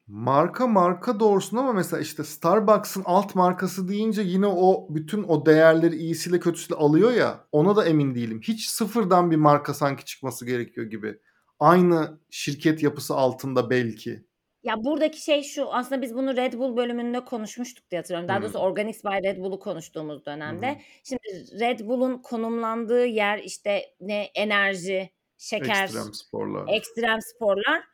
Marka 0.08 0.68
marka 0.68 1.20
doğrusun 1.20 1.58
ama 1.58 1.74
mesela 1.74 2.02
işte 2.02 2.24
Starbucks'ın 2.24 3.04
alt 3.06 3.36
markası 3.36 3.88
deyince 3.88 4.22
yine 4.22 4.48
o 4.48 4.88
bütün 4.90 5.24
o 5.24 5.46
değerleri 5.46 5.96
iyisiyle 5.96 6.40
kötüsüyle 6.40 6.80
alıyor 6.80 7.12
ya 7.12 7.48
ona 7.52 7.76
da 7.76 7.86
emin 7.86 8.16
değilim. 8.16 8.42
Hiç 8.44 8.66
sıfırdan 8.66 9.32
bir 9.32 9.36
marka 9.36 9.74
sanki 9.74 10.06
çıkması 10.06 10.46
gerekiyor 10.46 10.88
gibi. 10.88 11.20
Aynı 11.60 12.20
şirket 12.30 12.84
yapısı 12.84 13.16
altında 13.16 13.70
belki. 13.70 14.26
Ya 14.64 14.76
buradaki 14.84 15.22
şey 15.22 15.44
şu 15.44 15.74
aslında 15.74 16.02
biz 16.02 16.16
bunu 16.16 16.36
Red 16.36 16.54
Bull 16.54 16.78
bölümünde 16.78 17.26
konuşmuştuk 17.26 17.92
diye 17.92 18.00
hatırlıyorum. 18.00 18.30
Daha 18.30 18.42
doğrusu 18.42 18.60
Hmm. 18.60 18.66
Organics 18.66 19.04
by 19.04 19.28
Red 19.28 19.38
Bull'u 19.38 19.60
konuştuğumuz 19.60 20.26
dönemde. 20.26 20.70
hı. 20.70 20.76
Şimdi 21.04 21.60
Red 21.60 21.80
Bull'un 21.80 22.18
konumlandığı 22.18 23.06
yer 23.06 23.40
işte 23.40 23.82
ne 24.00 24.24
enerji, 24.24 25.10
şeker, 25.38 25.84
Ekstrem 25.84 26.14
sporlar. 26.14 26.66
ekstrem 26.68 27.20
sporlar. 27.22 27.93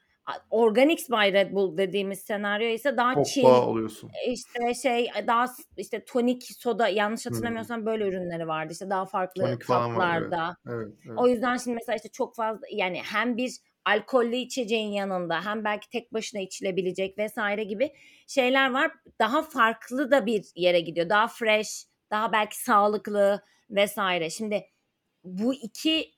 Organics 0.49 1.09
by 1.09 1.33
Red 1.33 1.53
Bull 1.53 1.77
dediğimiz 1.77 2.19
senaryo 2.19 2.67
ise 2.67 2.97
daha 2.97 3.23
chill, 3.23 3.43
bağ 3.43 3.65
oluyorsun. 3.65 4.11
işte 4.27 4.73
şey 4.73 5.09
daha 5.27 5.45
işte 5.77 6.05
tonik 6.05 6.43
soda 6.43 6.87
yanlış 6.87 7.25
Hmm. 7.25 7.31
hatırlamıyorsam 7.33 7.85
böyle 7.85 8.07
ürünleri 8.07 8.47
vardı. 8.47 8.73
İşte 8.73 8.89
daha 8.89 9.05
farklı 9.05 9.41
Tonik 9.43 9.69
var 9.69 9.85
evet. 9.85 9.95
tatlarda. 9.95 10.55
Evet, 10.67 10.87
evet. 11.05 11.17
O 11.17 11.27
yüzden 11.27 11.57
şimdi 11.57 11.75
mesela 11.75 11.95
işte 11.95 12.09
çok 12.09 12.35
fazla 12.35 12.67
yani 12.71 13.01
hem 13.11 13.37
bir 13.37 13.51
alkollü 13.85 14.35
içeceğin 14.35 14.91
yanında 14.91 15.45
hem 15.45 15.63
belki 15.63 15.89
tek 15.89 16.13
başına 16.13 16.41
içilebilecek 16.41 17.17
vesaire 17.17 17.63
gibi 17.63 17.91
şeyler 18.27 18.71
var. 18.71 18.91
Daha 19.19 19.41
farklı 19.41 20.11
da 20.11 20.25
bir 20.25 20.45
yere 20.55 20.79
gidiyor. 20.79 21.09
Daha 21.09 21.27
fresh, 21.27 21.85
daha 22.11 22.31
belki 22.31 22.63
sağlıklı 22.63 23.41
vesaire. 23.69 24.29
Şimdi 24.29 24.65
bu 25.23 25.53
iki 25.53 26.11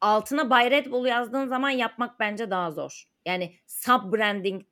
altına 0.00 0.50
Bay 0.50 0.70
Red 0.70 0.86
Bull 0.86 1.06
yazdığın 1.06 1.46
zaman 1.46 1.70
yapmak 1.70 2.20
bence 2.20 2.50
daha 2.50 2.70
zor. 2.70 3.04
Yani 3.26 3.54
sub 3.66 4.12
branding 4.12 4.62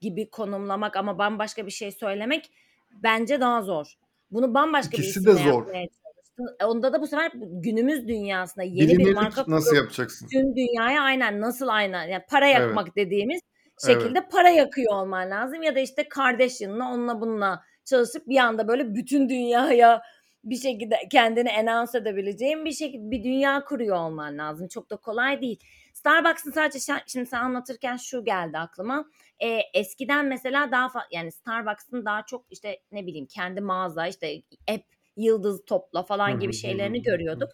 gibi 0.00 0.30
konumlamak 0.30 0.96
ama 0.96 1.18
bambaşka 1.18 1.66
bir 1.66 1.70
şey 1.70 1.92
söylemek 1.92 2.50
bence 2.90 3.40
daha 3.40 3.62
zor. 3.62 3.94
Bunu 4.30 4.54
bambaşka 4.54 4.92
bir 4.92 4.98
İkisi 4.98 5.26
de 5.26 5.30
isimle 5.30 5.50
zor. 5.50 5.66
E, 5.74 6.64
Onda 6.64 6.92
da 6.92 7.02
bu 7.02 7.06
sefer 7.06 7.32
günümüz 7.36 8.08
dünyasında 8.08 8.64
yeni 8.64 8.98
bir 8.98 9.14
marka 9.14 9.44
nasıl 9.48 9.70
kurup 9.70 9.82
yapacaksın? 9.82 10.28
tüm 10.32 10.56
dünyaya 10.56 11.02
aynen 11.02 11.40
nasıl 11.40 11.68
aynen 11.68 12.04
yani 12.08 12.22
para 12.30 12.48
Evet. 12.48 12.60
yakmak 12.60 12.96
dediğimiz 12.96 13.40
Evet. 13.88 14.02
şekilde 14.02 14.28
para 14.28 14.48
yakıyor 14.48 14.94
olman 14.94 15.30
lazım 15.30 15.62
ya 15.62 15.74
da 15.74 15.80
işte 15.80 16.08
kardeşinle 16.08 16.82
onunla 16.82 17.20
bununla 17.20 17.62
çalışıp 17.84 18.28
bir 18.28 18.36
anda 18.38 18.68
böyle 18.68 18.94
bütün 18.94 19.28
dünyaya 19.28 20.02
bir 20.44 20.56
şekilde 20.56 20.96
kendini 21.12 21.48
enans 21.48 21.94
edebileceğin 21.94 22.64
bir 22.64 22.72
şekilde 22.72 23.10
bir 23.10 23.24
dünya 23.24 23.64
kuruyor 23.64 23.96
olman 23.96 24.38
lazım. 24.38 24.68
Çok 24.68 24.90
da 24.90 24.96
kolay 24.96 25.40
değil. 25.40 25.60
Starbucks'ın 25.92 26.50
sadece 26.50 26.78
şimdi 27.06 27.26
sen 27.26 27.40
anlatırken 27.40 27.96
şu 27.96 28.24
geldi 28.24 28.58
aklıma. 28.58 29.04
Ee, 29.42 29.60
eskiden 29.74 30.26
mesela 30.26 30.72
daha 30.72 31.06
yani 31.10 31.32
Starbucks'ın 31.32 32.04
daha 32.04 32.26
çok 32.26 32.46
işte 32.50 32.80
ne 32.92 33.06
bileyim 33.06 33.26
kendi 33.26 33.60
mağaza 33.60 34.06
işte 34.06 34.42
app 34.68 34.84
yıldız 35.16 35.64
topla 35.64 36.02
falan 36.02 36.38
gibi 36.38 36.52
şeylerini 36.52 37.02
görüyorduk. 37.02 37.48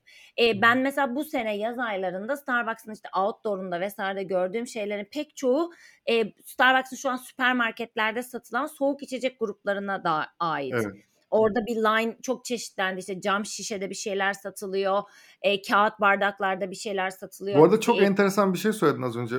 hı. 0.51 0.63
ben 0.63 0.79
mesela 0.79 1.15
bu 1.15 1.25
sene 1.25 1.57
yaz 1.57 1.79
aylarında 1.79 2.37
Starbucks'ın 2.37 2.93
işte 2.93 3.09
outdoor'unda 3.17 3.81
vesaire 3.81 4.23
gördüğüm 4.23 4.67
şeylerin 4.67 5.09
pek 5.13 5.37
çoğu 5.37 5.73
e, 6.07 6.33
Starbucks'ın 6.45 6.97
şu 6.97 7.11
an 7.11 7.17
süpermarketlerde 7.17 8.23
satılan 8.23 8.67
soğuk 8.67 9.03
içecek 9.03 9.41
gruplarına 9.41 10.05
da 10.05 10.27
ait. 10.39 10.75
Evet. 10.75 11.07
Orada 11.37 11.67
bir 11.67 11.77
line 11.77 12.17
çok 12.23 12.45
çeşitlendi. 12.45 13.01
İşte 13.01 13.21
cam 13.21 13.47
şişede 13.47 13.91
bir 13.91 13.95
şeyler 13.95 14.33
satılıyor. 14.33 15.03
E, 15.43 15.63
kağıt 15.63 16.01
bardaklarda 16.01 16.71
bir 16.71 16.77
şeyler 16.77 17.11
satılıyor. 17.11 17.59
Bu 17.59 17.65
arada 17.65 17.81
çok 17.81 17.99
E, 17.99 18.05
enteresan 18.05 18.53
bir 18.53 18.59
şey 18.59 18.73
söyledin 18.73 19.03
az 19.03 19.17
önce. 19.17 19.37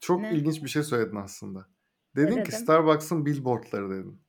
Çok 0.00 0.20
ne? 0.20 0.32
ilginç 0.34 0.62
bir 0.62 0.68
şey 0.68 0.82
söyledin 0.82 1.16
aslında. 1.16 1.66
Ne 2.14 2.22
Dedin 2.22 2.34
ki 2.34 2.40
dedim? 2.52 2.52
Starbucks'ın 2.52 3.26
billboardları 3.26 3.90
dedin. 3.90 4.22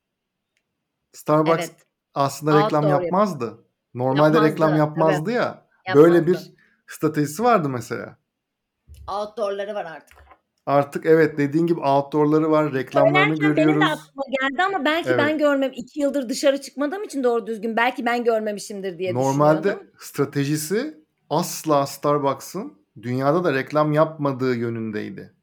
Starbucks 1.13 1.59
Evet. 1.69 1.87
aslında 2.13 2.51
reklam 2.51 2.83
Outdoor 2.83 2.89
yap 2.89 3.03
yapmazdı. 3.03 3.65
Normalde 3.93 4.41
reklam 4.41 4.75
yapmazdı. 4.75 5.23
Tabii. 5.23 5.31
yapmazdı 5.31 5.31
ya. 5.31 5.67
Böyle 5.95 6.15
Yapmazdı. 6.17 6.47
bir 6.47 6.53
stratejisi 6.87 7.43
vardı 7.43 7.69
mesela. 7.69 8.17
Outdoor'ları 9.07 9.75
var 9.75 9.85
artık. 9.85 10.17
Artık 10.65 11.05
evet 11.05 11.37
dediğin 11.37 11.67
gibi 11.67 11.79
outdoor'ları 11.79 12.51
var, 12.51 12.73
reklamlarını 12.73 13.35
Söylerken 13.37 13.41
benim 13.41 13.57
de 13.57 13.61
görüyoruz. 13.61 13.83
aklıma 14.01 14.23
geldi 14.41 14.63
ama 14.63 14.85
belki 14.85 15.09
Evet. 15.09 15.19
ben 15.19 15.37
görmem 15.37 15.71
2 15.75 15.99
yıldır 15.99 16.29
dışarı 16.29 16.61
çıkmadığım 16.61 17.03
için 17.03 17.23
doğru 17.23 17.47
düzgün 17.47 17.77
belki 17.77 18.05
ben 18.05 18.23
görmemişimdir 18.23 18.97
diye 18.97 19.13
Normalde 19.13 19.63
düşünüyordum. 19.63 19.87
stratejisi 19.99 20.97
asla 21.29 21.85
Starbucks'ın 21.85 22.73
dünyada 23.01 23.43
da 23.43 23.53
reklam 23.53 23.93
yapmadığı 23.93 24.55
yönündeydi. 24.55 25.33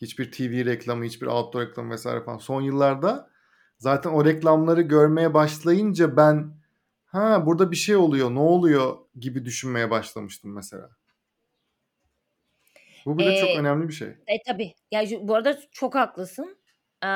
Hiçbir 0.00 0.32
TV 0.32 0.64
reklamı, 0.66 1.04
hiçbir 1.04 1.26
outdoor 1.26 1.60
reklamı 1.62 1.90
vesaire 1.92 2.24
falan. 2.24 2.38
Son 2.38 2.60
yıllarda 2.62 3.30
zaten 3.78 4.10
o 4.10 4.24
reklamları 4.24 4.82
görmeye 4.82 5.34
başlayınca 5.34 6.16
ben 6.16 6.54
ha 7.04 7.46
burada 7.46 7.70
bir 7.70 7.76
şey 7.76 7.96
oluyor, 7.96 8.34
ne 8.34 8.38
oluyor 8.40 8.96
gibi 9.20 9.44
düşünmeye 9.44 9.90
başlamıştım 9.90 10.52
mesela. 10.54 10.90
Bu 13.06 13.18
bile 13.18 13.34
çok 13.36 13.48
Ee, 13.50 13.58
önemli 13.58 13.88
bir 13.88 13.92
şey. 13.92 14.08
E 14.08 14.42
tabii. 14.46 14.74
Ya 14.90 15.06
şu- 15.06 15.28
bu 15.28 15.34
arada 15.34 15.58
çok 15.72 15.94
haklısın. 15.94 16.58
Ee, 17.02 17.06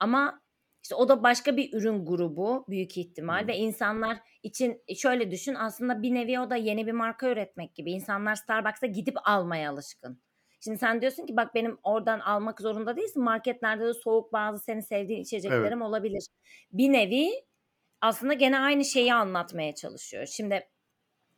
ama 0.00 0.40
işte 0.82 0.94
o 0.94 1.08
da 1.08 1.22
başka 1.22 1.56
bir 1.56 1.72
ürün 1.72 2.06
grubu 2.06 2.64
büyük 2.68 2.96
ihtimal 2.98 3.42
Hı. 3.42 3.46
ve 3.46 3.56
insanlar 3.56 4.18
için 4.42 4.82
e, 4.88 4.94
şöyle 4.94 5.30
düşün 5.30 5.54
aslında 5.54 6.02
bir 6.02 6.14
nevi 6.14 6.40
o 6.40 6.50
da 6.50 6.56
yeni 6.56 6.86
bir 6.86 6.92
marka 6.92 7.28
üretmek 7.30 7.74
gibi. 7.74 7.92
İnsanlar 7.92 8.34
Starbucks'a 8.34 8.86
gidip 8.86 9.16
almaya 9.24 9.70
alışkın. 9.70 10.22
Şimdi 10.60 10.78
sen 10.78 11.00
diyorsun 11.00 11.26
ki 11.26 11.36
bak 11.36 11.54
benim 11.54 11.78
oradan 11.82 12.20
almak 12.20 12.60
zorunda 12.60 12.96
değilsin. 12.96 13.22
Marketlerde 13.22 13.86
de 13.86 13.94
soğuk 13.94 14.32
bazı 14.32 14.64
senin 14.64 14.80
sevdiğin 14.80 15.20
içeceklerim 15.22 15.82
olabilir. 15.82 16.26
Bir 16.72 16.92
nevi 16.92 17.30
aslında 18.00 18.34
gene 18.34 18.58
aynı 18.58 18.84
şeyi 18.84 19.14
anlatmaya 19.14 19.74
çalışıyor. 19.74 20.26
Şimdi 20.26 20.68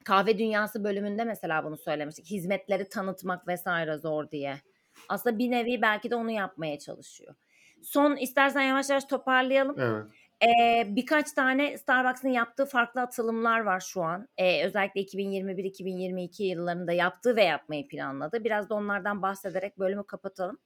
kahve 0.05 0.39
dünyası 0.39 0.85
bölümünde 0.85 1.25
mesela 1.25 1.65
bunu 1.65 1.77
söylemiştik. 1.77 2.31
Hizmetleri 2.31 2.89
tanıtmak 2.89 3.49
vesaire 3.49 3.97
zor 3.99 4.31
diye. 4.31 4.57
Aslında 5.09 5.39
bir 5.39 5.51
nevi 5.51 5.83
belki 5.83 6.11
de 6.11 6.17
onu 6.17 6.31
yapmaya 6.31 6.79
çalışıyor. 6.79 7.35
Son 7.83 8.17
istersen 8.17 8.63
yavaş 8.63 8.91
yavaş 8.91 9.05
toparlayalım. 9.05 9.81
Evet. 9.81 10.05
Ee, 10.43 10.97
birkaç 10.97 11.33
tane 11.33 11.79
Starbucks'ın 11.79 12.29
yaptığı 12.29 12.67
farklı 12.67 13.01
atılımlar 13.01 13.61
var 13.61 13.81
şu 13.81 14.03
an. 14.03 14.29
Ee, 14.37 14.65
özellikle 14.67 15.01
2021-2022 15.01 16.43
yıllarında 16.43 16.93
yaptığı 16.93 17.37
ve 17.37 17.45
yapmayı 17.45 17.89
planladı. 17.89 18.45
Biraz 18.45 18.71
da 18.71 18.75
onlardan 18.75 19.23
bahsederek 19.23 19.79
bölümü 19.79 20.07
kapatalım. 20.07 20.59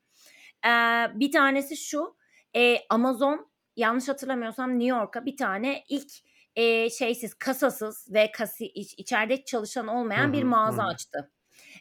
Ee, 0.67 0.71
bir 1.15 1.33
tanesi 1.33 1.77
şu. 1.77 2.17
e, 2.57 2.77
Amazon 2.91 3.51
yanlış 3.77 4.09
hatırlamıyorsam 4.09 4.71
New 4.79 4.99
York'a 4.99 5.27
bir 5.27 5.37
tane 5.37 5.85
ilk 5.89 6.13
e, 6.57 6.91
şeysiz, 6.91 7.35
kasasız 7.35 8.13
ve 8.13 8.31
kasi, 8.33 8.67
iç, 8.67 8.95
içeride 8.99 9.45
çalışan 9.45 9.89
olmayan 9.89 10.33
bir 10.33 10.43
mağaza 10.43 10.85
hı. 10.85 10.89
açtı. 10.89 11.31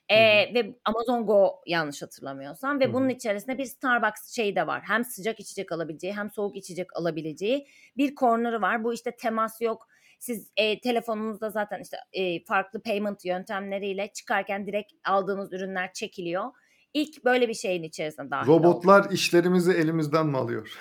E, 0.10 0.18
ve 0.54 0.76
Amazon 0.86 1.26
Go 1.26 1.62
yanlış 1.68 2.02
hatırlamıyorsam 2.02 2.80
ve 2.80 2.86
Hı 2.86 2.94
bunun 2.94 3.10
içerisinde 3.10 3.58
bir 3.58 3.66
Starbucks 3.66 4.36
şeyi 4.36 4.56
de 4.56 4.68
var. 4.68 4.82
Hem 4.88 5.04
sıcak 5.04 5.40
içecek 5.40 5.72
alabileceği 5.72 6.14
hem 6.14 6.32
soğuk 6.32 6.56
içecek 6.56 6.98
alabileceği 6.98 7.68
bir 7.98 8.16
corner'ı 8.16 8.62
var. 8.62 8.84
Bu 8.84 8.94
işte 8.94 9.16
temas 9.16 9.62
yok. 9.62 9.88
Siz 10.20 10.52
e, 10.58 10.82
telefonunuzda 10.82 11.50
zaten 11.50 11.82
işte 11.82 11.98
e, 12.14 12.44
farklı 12.44 12.82
payment 12.82 13.26
yöntemleriyle 13.26 14.12
çıkarken 14.14 14.68
direkt 14.68 14.94
aldığınız 15.06 15.54
ürünler 15.54 15.94
çekiliyor. 15.94 16.52
İlk 16.94 17.26
böyle 17.26 17.48
bir 17.50 17.54
şeyin 17.54 17.84
içerisine 17.84 18.32
dahil. 18.32 18.48
Robotlar 18.48 19.12
işlerimizi 19.12 19.72
elimizden 19.72 20.28
mi 20.28 20.38
alıyor? 20.38 20.78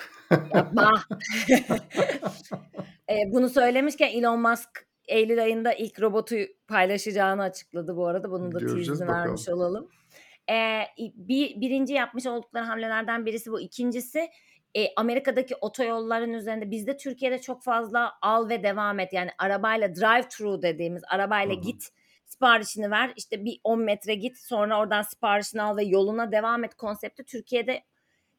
Yapma. 0.53 0.91
e, 3.09 3.15
bunu 3.31 3.49
söylemişken 3.49 4.07
Elon 4.07 4.41
Musk 4.41 4.87
Eylül 5.07 5.43
ayında 5.43 5.73
ilk 5.73 6.01
robotu 6.01 6.35
paylaşacağını 6.67 7.41
açıkladı 7.41 7.95
bu 7.97 8.07
arada. 8.07 8.31
Bunun 8.31 8.51
da 8.51 8.59
teaser'ını 8.59 9.07
vermiş 9.07 9.49
olalım. 9.49 9.89
E, 10.49 10.81
bir, 11.15 11.61
birinci 11.61 11.93
yapmış 11.93 12.25
oldukları 12.25 12.63
hamlelerden 12.63 13.25
birisi 13.25 13.51
bu. 13.51 13.59
İkincisi 13.59 14.29
e, 14.75 14.95
Amerika'daki 14.95 15.55
otoyolların 15.55 16.33
üzerinde 16.33 16.71
bizde 16.71 16.97
Türkiye'de 16.97 17.41
çok 17.41 17.63
fazla 17.63 18.11
al 18.21 18.49
ve 18.49 18.63
devam 18.63 18.99
et. 18.99 19.13
Yani 19.13 19.29
arabayla 19.37 19.95
drive 19.95 20.27
thru 20.29 20.61
dediğimiz 20.61 21.03
arabayla 21.09 21.55
Hı 21.55 21.59
hı. 21.59 21.61
git 21.61 21.89
siparişini 22.43 22.91
ver 22.91 23.13
işte 23.15 23.45
bir 23.45 23.59
10 23.63 23.79
metre 23.79 24.15
git 24.15 24.37
sonra 24.37 24.79
oradan 24.79 25.01
siparişini 25.01 25.61
al 25.61 25.77
ve 25.77 25.83
yoluna 25.83 26.31
devam 26.31 26.63
et 26.63 26.75
konsepti 26.75 27.23
Türkiye'de 27.23 27.83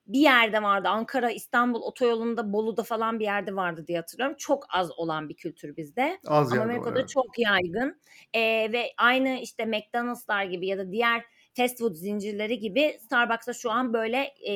bir 0.07 0.21
yerde 0.21 0.63
vardı. 0.63 0.89
Ankara, 0.89 1.31
İstanbul 1.31 1.83
otoyolunda, 1.83 2.53
Bolu'da 2.53 2.83
falan 2.83 3.19
bir 3.19 3.25
yerde 3.25 3.57
vardı 3.57 3.85
diye 3.87 3.99
hatırlıyorum. 3.99 4.37
Çok 4.39 4.67
az 4.75 4.99
olan 4.99 5.29
bir 5.29 5.35
kültür 5.35 5.77
bizde. 5.77 6.19
Az 6.27 6.53
Ama. 6.53 6.63
Amerika'da 6.63 6.99
Evet. 6.99 7.09
çok 7.09 7.39
yaygın. 7.39 8.01
Ee, 8.35 8.41
ve 8.73 8.93
aynı 8.99 9.29
işte 9.29 9.65
McDonald'slar 9.65 10.45
gibi 10.45 10.67
ya 10.67 10.79
da 10.79 10.93
diğer 10.93 11.23
fast 11.57 11.79
food 11.79 11.95
zincirleri 11.95 12.59
gibi 12.59 12.99
Starbucks'a 13.01 13.53
şu 13.53 13.71
an 13.71 13.93
böyle 13.93 14.35
e, 14.47 14.53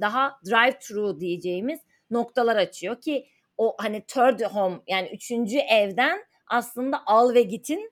daha 0.00 0.40
drive-thru 0.44 1.20
diyeceğimiz 1.20 1.80
noktalar 2.10 2.56
açıyor 2.56 3.00
ki 3.00 3.26
o 3.58 3.76
hani 3.78 4.04
third 4.06 4.40
home 4.40 4.76
yani 4.86 5.10
üçüncü 5.14 5.58
evden 5.58 6.24
aslında 6.46 7.02
al 7.06 7.34
ve 7.34 7.42
gitin 7.42 7.91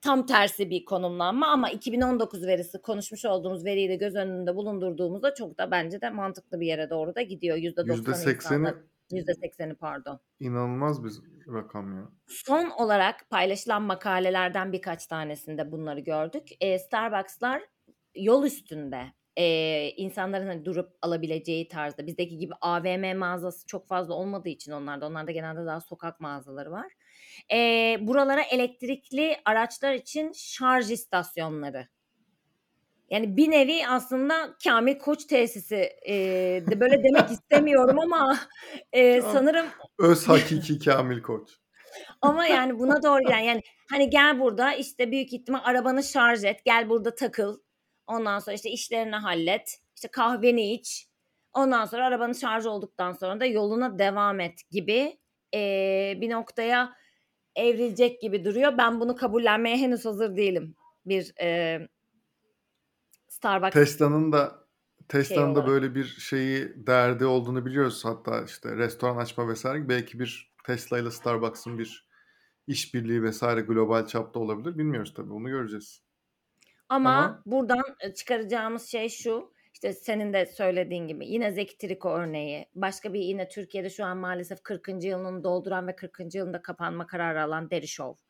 tam 0.00 0.26
tersi 0.26 0.70
bir 0.70 0.84
konumlanma 0.84 1.46
ama 1.48 1.70
2019 1.70 2.46
verisi 2.46 2.82
konuşmuş 2.82 3.24
olduğumuz 3.24 3.64
veriyi 3.64 3.88
de 3.88 3.96
göz 3.96 4.14
önünde 4.14 4.56
bulundurduğumuzda 4.56 5.34
çok 5.34 5.58
da 5.58 5.70
bence 5.70 6.00
de 6.00 6.10
mantıklı 6.10 6.60
bir 6.60 6.66
yere 6.66 6.90
doğru 6.90 7.14
da 7.14 7.22
gidiyor. 7.22 7.56
%90 7.56 7.86
%80'i 7.86 8.34
insanlar, 8.34 8.74
%80'i 9.12 9.74
pardon. 9.74 10.20
inanılmaz 10.40 11.04
bir 11.04 11.12
rakam 11.54 11.96
ya. 11.96 12.08
Son 12.26 12.70
olarak 12.70 13.30
paylaşılan 13.30 13.82
makalelerden 13.82 14.72
birkaç 14.72 15.06
tanesinde 15.06 15.72
bunları 15.72 16.00
gördük. 16.00 16.48
E, 16.60 16.78
Starbucks'lar 16.78 17.62
yol 18.14 18.44
üstünde 18.44 19.12
e, 19.36 19.88
insanların 19.96 20.46
hani 20.46 20.64
durup 20.64 20.92
alabileceği 21.02 21.68
tarzda 21.68 22.06
bizdeki 22.06 22.38
gibi 22.38 22.54
AVM 22.60 23.18
mağazası 23.18 23.66
çok 23.66 23.88
fazla 23.88 24.14
olmadığı 24.14 24.48
için 24.48 24.72
onlarda 24.72 25.06
onlarda 25.06 25.32
genelde 25.32 25.66
daha 25.66 25.80
sokak 25.80 26.20
mağazaları 26.20 26.70
var. 26.70 26.92
E, 27.52 27.98
buralara 28.00 28.42
elektrikli 28.42 29.36
araçlar 29.44 29.94
için 29.94 30.32
şarj 30.34 30.90
istasyonları. 30.90 31.88
Yani 33.10 33.36
bir 33.36 33.50
nevi 33.50 33.86
aslında 33.88 34.56
Kamil 34.64 34.98
Koç 34.98 35.24
tesisi. 35.24 35.90
E, 36.08 36.14
de 36.70 36.80
böyle 36.80 37.04
demek 37.04 37.30
istemiyorum 37.30 37.98
ama 37.98 38.38
e, 38.92 39.22
sanırım 39.22 39.66
Öz 39.98 40.28
hakiki 40.28 40.78
Kamil 40.78 41.22
Koç. 41.22 41.50
ama 42.22 42.46
yani 42.46 42.78
buna 42.78 43.02
doğru 43.02 43.20
giden 43.20 43.38
yani 43.38 43.62
hani 43.90 44.10
gel 44.10 44.40
burada 44.40 44.74
işte 44.74 45.10
büyük 45.10 45.32
ihtimal 45.32 45.60
arabanı 45.64 46.02
şarj 46.02 46.44
et 46.44 46.64
gel 46.64 46.88
burada 46.88 47.14
takıl. 47.14 47.58
Ondan 48.06 48.38
sonra 48.38 48.54
işte 48.54 48.70
işlerini 48.70 49.16
hallet 49.16 49.78
işte 49.96 50.08
kahveni 50.08 50.72
iç. 50.72 51.06
Ondan 51.52 51.84
sonra 51.84 52.06
arabanın 52.06 52.32
şarj 52.32 52.66
olduktan 52.66 53.12
sonra 53.12 53.40
da 53.40 53.46
yoluna 53.46 53.98
devam 53.98 54.40
et 54.40 54.60
gibi 54.70 55.18
e, 55.54 55.60
bir 56.20 56.30
noktaya 56.30 56.94
evrilecek 57.56 58.20
gibi 58.20 58.44
duruyor. 58.44 58.78
Ben 58.78 59.00
bunu 59.00 59.16
kabullenmeye 59.16 59.76
henüz 59.76 60.04
hazır 60.04 60.36
değilim. 60.36 60.74
Bir 61.06 61.32
e, 61.40 61.80
Starbucks 63.28 63.74
Tesla'nın 63.74 64.32
da 64.32 64.60
Tesla'nın 65.08 65.54
da 65.54 65.66
böyle 65.66 65.94
bir 65.94 66.04
şeyi 66.04 66.86
derdi 66.86 67.26
olduğunu 67.26 67.66
biliyoruz. 67.66 68.04
Hatta 68.04 68.44
işte 68.44 68.76
restoran 68.76 69.16
açma 69.16 69.48
vesaire 69.48 69.88
belki 69.88 70.18
bir 70.18 70.52
Tesla 70.66 70.98
ile 70.98 71.10
Starbucks'ın 71.10 71.78
bir 71.78 72.08
işbirliği 72.66 73.22
vesaire 73.22 73.60
global 73.60 74.06
çapta 74.06 74.40
olabilir. 74.40 74.78
Bilmiyoruz 74.78 75.14
tabii. 75.14 75.32
Onu 75.32 75.48
göreceğiz. 75.48 76.02
Ama, 76.88 77.10
Ama- 77.10 77.42
buradan 77.46 77.82
çıkaracağımız 78.16 78.86
şey 78.86 79.08
şu. 79.08 79.52
İşte 79.72 79.92
senin 79.92 80.32
de 80.32 80.46
söylediğin 80.46 81.08
gibi 81.08 81.26
yine 81.26 81.52
Zeki 81.52 81.78
Triko 81.78 82.10
örneği. 82.10 82.66
Başka 82.74 83.12
bir 83.12 83.20
yine 83.20 83.48
Türkiye'de 83.48 83.90
şu 83.90 84.04
an 84.04 84.16
maalesef 84.16 84.62
40. 84.62 84.88
yılını 85.04 85.44
dolduran 85.44 85.86
ve 85.86 85.96
40. 85.96 86.34
yılında 86.34 86.62
kapanma 86.62 87.06
kararı 87.06 87.42
alan 87.42 87.70
Deri 87.70 87.88
Show. 87.88 88.24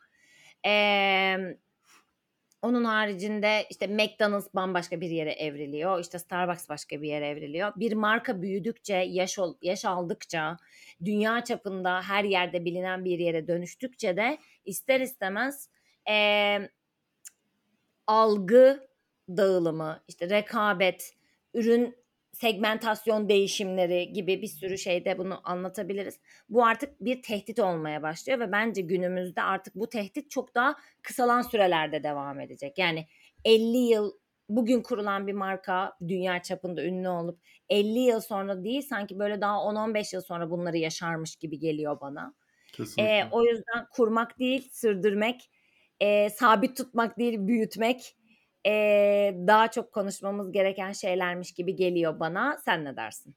Ee, 0.66 1.36
onun 2.62 2.84
haricinde 2.84 3.66
işte 3.70 3.86
McDonald's 3.86 4.54
bambaşka 4.54 5.00
bir 5.00 5.10
yere 5.10 5.32
evriliyor. 5.32 6.00
İşte 6.00 6.18
Starbucks 6.18 6.68
başka 6.68 7.02
bir 7.02 7.08
yere 7.08 7.28
evriliyor. 7.28 7.72
Bir 7.76 7.92
marka 7.92 8.42
büyüdükçe, 8.42 8.94
yaş, 8.94 9.38
ol, 9.38 9.54
yaş 9.62 9.84
aldıkça, 9.84 10.56
dünya 11.04 11.44
çapında 11.44 12.02
her 12.02 12.24
yerde 12.24 12.64
bilinen 12.64 13.04
bir 13.04 13.18
yere 13.18 13.48
dönüştükçe 13.48 14.16
de 14.16 14.38
ister 14.64 15.00
istemez 15.00 15.68
eee 16.08 16.70
algı 18.06 18.88
dağılımı, 19.28 20.02
işte 20.08 20.30
rekabet, 20.30 21.14
ürün 21.54 22.00
segmentasyon 22.32 23.28
değişimleri 23.28 24.12
gibi 24.12 24.42
bir 24.42 24.46
sürü 24.46 24.78
şeyde 24.78 25.18
bunu 25.18 25.40
anlatabiliriz. 25.44 26.20
Bu 26.48 26.64
artık 26.64 27.00
bir 27.00 27.22
tehdit 27.22 27.58
olmaya 27.58 28.02
başlıyor 28.02 28.40
ve 28.40 28.52
bence 28.52 28.82
günümüzde 28.82 29.42
artık 29.42 29.74
bu 29.74 29.88
tehdit 29.88 30.30
çok 30.30 30.54
daha 30.54 30.76
kısalan 31.02 31.42
sürelerde 31.42 32.02
devam 32.02 32.40
edecek. 32.40 32.78
Yani 32.78 33.06
50 33.44 33.76
yıl 33.76 34.12
bugün 34.48 34.82
kurulan 34.82 35.26
bir 35.26 35.32
marka 35.32 35.92
dünya 36.08 36.42
çapında 36.42 36.84
ünlü 36.84 37.08
olup 37.08 37.40
50 37.68 37.98
yıl 37.98 38.20
sonra 38.20 38.64
değil 38.64 38.82
sanki 38.82 39.18
böyle 39.18 39.40
daha 39.40 39.56
10-15 39.56 40.14
yıl 40.14 40.22
sonra 40.22 40.50
bunları 40.50 40.76
yaşarmış 40.76 41.36
gibi 41.36 41.58
geliyor 41.58 42.00
bana. 42.00 42.34
Kesinlikle. 42.72 43.02
Ee, 43.02 43.28
o 43.30 43.44
yüzden 43.44 43.86
kurmak 43.92 44.38
değil, 44.38 44.68
sürdürmek, 44.72 45.50
e, 46.00 46.30
sabit 46.30 46.76
tutmak 46.76 47.18
değil, 47.18 47.38
büyütmek 47.38 48.16
eee, 48.64 49.44
daha 49.46 49.70
çok 49.70 49.92
konuşmamız 49.92 50.52
gereken 50.52 50.92
şeylermiş 50.92 51.52
gibi 51.52 51.76
geliyor 51.76 52.20
bana. 52.20 52.58
Sen 52.64 52.84
ne 52.84 52.96
dersin? 52.96 53.34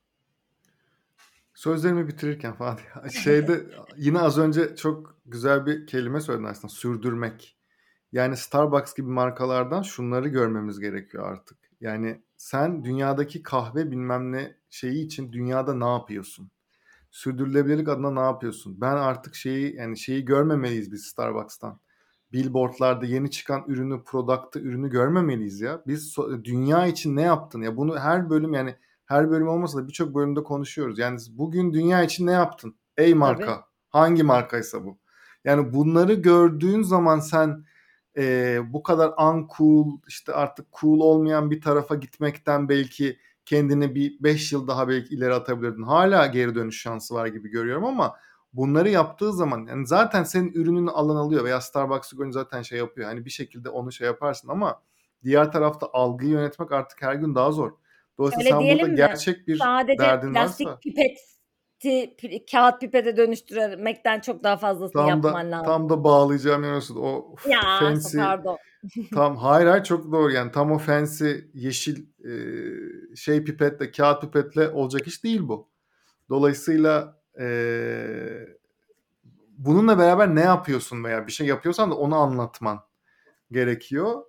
Sözlerimi 1.53 2.07
bitirirken 2.07 2.53
falan 2.53 2.79
şeyde 3.09 3.65
yine 3.97 4.19
az 4.19 4.37
önce 4.37 4.75
çok 4.75 5.17
güzel 5.25 5.65
bir 5.65 5.87
kelime 5.87 6.21
söyledin 6.21 6.45
aslında 6.47 6.73
sürdürmek. 6.73 7.57
Yani 8.11 8.37
Starbucks 8.37 8.93
gibi 8.93 9.07
markalardan 9.07 9.81
şunları 9.81 10.27
görmemiz 10.27 10.79
gerekiyor 10.79 11.31
artık. 11.31 11.57
Yani 11.81 12.21
sen 12.37 12.83
dünyadaki 12.83 13.43
kahve 13.43 13.91
bilmem 13.91 14.31
ne 14.31 14.55
şeyi 14.69 15.05
için 15.05 15.33
dünyada 15.33 15.73
ne 15.73 15.87
yapıyorsun? 15.87 16.51
Sürdürülebilirlik 17.11 17.89
adına 17.89 18.11
ne 18.11 18.19
yapıyorsun? 18.19 18.81
Ben 18.81 18.95
artık 18.95 19.35
şeyi 19.35 19.75
yani 19.75 19.97
şeyi 19.97 20.25
görmemeliyiz 20.25 20.91
biz 20.91 21.05
Starbucks'tan. 21.05 21.79
Billboardlarda 22.33 23.05
yeni 23.05 23.31
çıkan 23.31 23.63
ürünü, 23.67 24.03
product'ı, 24.03 24.59
ürünü 24.59 24.89
görmemeliyiz 24.89 25.61
ya. 25.61 25.81
Biz 25.87 26.17
dünya 26.43 26.87
için 26.87 27.15
ne 27.15 27.21
yaptın? 27.21 27.61
Ya 27.61 27.77
bunu 27.77 27.99
her 27.99 28.29
bölüm 28.29 28.53
yani 28.53 28.75
her 29.05 29.29
bölüm 29.31 29.47
olmasa 29.47 29.77
da 29.77 29.87
birçok 29.87 30.15
bölümde 30.15 30.43
konuşuyoruz. 30.43 30.99
Yani 30.99 31.19
bugün 31.31 31.73
dünya 31.73 32.03
için 32.03 32.27
ne 32.27 32.31
yaptın? 32.31 32.75
Ey 32.97 33.13
marka. 33.13 33.45
Tabii. 33.45 33.63
Hangi 33.89 34.23
markaysa 34.23 34.83
bu. 34.85 34.97
Yani 35.45 35.73
bunları 35.73 36.13
gördüğün 36.13 36.81
zaman 36.81 37.19
sen 37.19 37.65
e, 38.17 38.59
bu 38.73 38.83
kadar 38.83 39.13
uncool 39.27 39.87
işte 40.07 40.33
artık 40.33 40.67
cool 40.81 40.99
olmayan 40.99 41.51
bir 41.51 41.61
tarafa 41.61 41.95
gitmekten 41.95 42.69
belki 42.69 43.17
kendini 43.45 43.95
bir 43.95 44.17
5 44.19 44.51
yıl 44.51 44.67
daha 44.67 44.87
belki 44.87 45.15
ileri 45.15 45.33
atabilirdin. 45.33 45.83
Hala 45.83 46.27
geri 46.27 46.55
dönüş 46.55 46.81
şansı 46.81 47.13
var 47.13 47.27
gibi 47.27 47.49
görüyorum 47.49 47.85
ama 47.85 48.15
bunları 48.53 48.89
yaptığı 48.89 49.33
zaman 49.33 49.65
yani 49.69 49.87
zaten 49.87 50.23
senin 50.23 50.51
ürününü 50.53 50.89
alan 50.91 51.15
alıyor 51.15 51.43
veya 51.43 51.61
Starbucks'ı 51.61 52.17
görünce 52.17 52.33
zaten 52.33 52.61
şey 52.61 52.77
yapıyor. 52.79 53.07
Hani 53.07 53.25
bir 53.25 53.29
şekilde 53.29 53.69
onu 53.69 53.91
şey 53.91 54.07
yaparsın 54.07 54.47
ama 54.49 54.81
diğer 55.23 55.51
tarafta 55.51 55.89
algıyı 55.93 56.31
yönetmek 56.31 56.71
artık 56.71 57.01
her 57.01 57.15
gün 57.15 57.35
daha 57.35 57.51
zor. 57.51 57.71
Dolayısıyla 58.17 58.57
Öyle 58.57 58.67
sen 58.69 58.77
burada 58.77 58.91
mi? 58.91 58.95
gerçek 58.95 59.47
bir 59.47 59.57
Sadece 59.57 59.97
derdin 59.99 60.33
plastik 60.33 60.67
varsa 60.67 60.79
pipeti 60.79 62.15
pi- 62.17 62.51
kağıt 62.51 62.81
pipete 62.81 63.17
dönüştürmekten 63.17 64.19
çok 64.19 64.43
daha 64.43 64.57
fazlasını 64.57 65.01
tam 65.01 65.09
yapman 65.09 65.47
da 65.51 65.51
lazım. 65.51 65.65
tam 65.65 65.89
da 65.89 66.03
bağlayacağım 66.03 66.63
yanıyorsun. 66.63 66.95
O 66.95 67.35
Ya 67.47 67.61
fancy 67.79 68.17
pardon. 68.17 68.57
tam 69.13 69.37
hayır 69.37 69.67
hayır 69.67 69.83
çok 69.83 70.11
doğru 70.11 70.31
yani 70.31 70.51
tam 70.51 70.71
o 70.71 70.77
fancy 70.77 71.31
yeşil 71.53 72.05
e, 72.25 73.15
şey 73.15 73.43
pipetle 73.43 73.91
kağıt 73.91 74.21
pipetle 74.21 74.69
olacak 74.69 75.07
iş 75.07 75.23
değil 75.23 75.47
bu. 75.47 75.69
Dolayısıyla 76.29 77.22
e, 77.39 78.47
bununla 79.57 79.97
beraber 79.97 80.35
ne 80.35 80.41
yapıyorsun 80.41 81.03
veya 81.03 81.27
bir 81.27 81.31
şey 81.31 81.47
yapıyorsan 81.47 81.91
da 81.91 81.95
onu 81.95 82.15
anlatman 82.15 82.79
gerekiyor. 83.51 84.23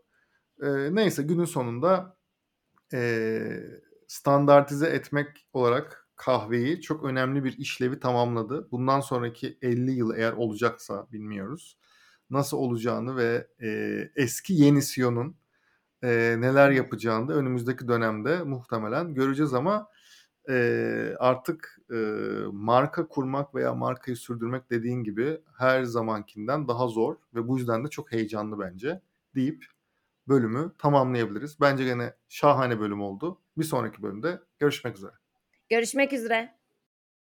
E, 0.63 0.95
neyse 0.95 1.23
günün 1.23 1.45
sonunda 1.45 2.17
e, 2.93 3.41
standartize 4.09 4.87
etmek 4.87 5.47
olarak 5.53 6.09
kahveyi 6.17 6.81
çok 6.81 7.05
önemli 7.05 7.45
bir 7.45 7.59
işlevi 7.59 8.01
tamamladı. 8.01 8.71
Bundan 8.71 9.01
sonraki 9.01 9.59
50 9.63 9.91
yıl 9.91 10.15
eğer 10.17 10.33
olacaksa 10.33 11.07
bilmiyoruz. 11.13 11.79
Nasıl 12.31 12.57
olacağını 12.57 13.17
ve 13.17 13.49
e, 13.63 13.99
eski 14.17 14.55
yeni 14.55 14.83
Siyon'un 14.83 15.37
e, 16.03 16.37
neler 16.39 16.71
yapacağını 16.71 17.29
da 17.29 17.35
önümüzdeki 17.35 17.89
dönemde 17.89 18.43
muhtemelen 18.43 19.15
göreceğiz 19.15 19.55
ama 19.55 19.89
e, 20.49 21.17
artık 21.19 21.79
e, 21.91 21.95
marka 22.53 23.09
kurmak 23.09 23.55
veya 23.55 23.75
markayı 23.75 24.17
sürdürmek 24.17 24.71
dediğin 24.71 25.05
gibi 25.05 25.41
her 25.59 25.83
zamankinden 25.85 26.69
daha 26.69 26.89
zor 26.89 27.17
ve 27.35 27.49
bu 27.49 27.59
yüzden 27.59 27.85
de 27.85 27.89
çok 27.89 28.13
heyecanlı 28.13 28.61
bence 28.61 29.01
deyip 29.35 29.65
bölümü 30.29 30.73
tamamlayabiliriz. 30.79 31.61
Bence 31.61 31.85
gene 31.85 32.15
şahane 32.29 32.81
bölüm 32.81 33.03
oldu. 33.03 33.41
Bir 33.57 33.65
sonraki 33.65 34.03
bölümde 34.03 34.41
görüşmek 34.59 34.97
üzere. 34.97 35.13
Görüşmek 35.69 36.13
üzere. 36.13 36.64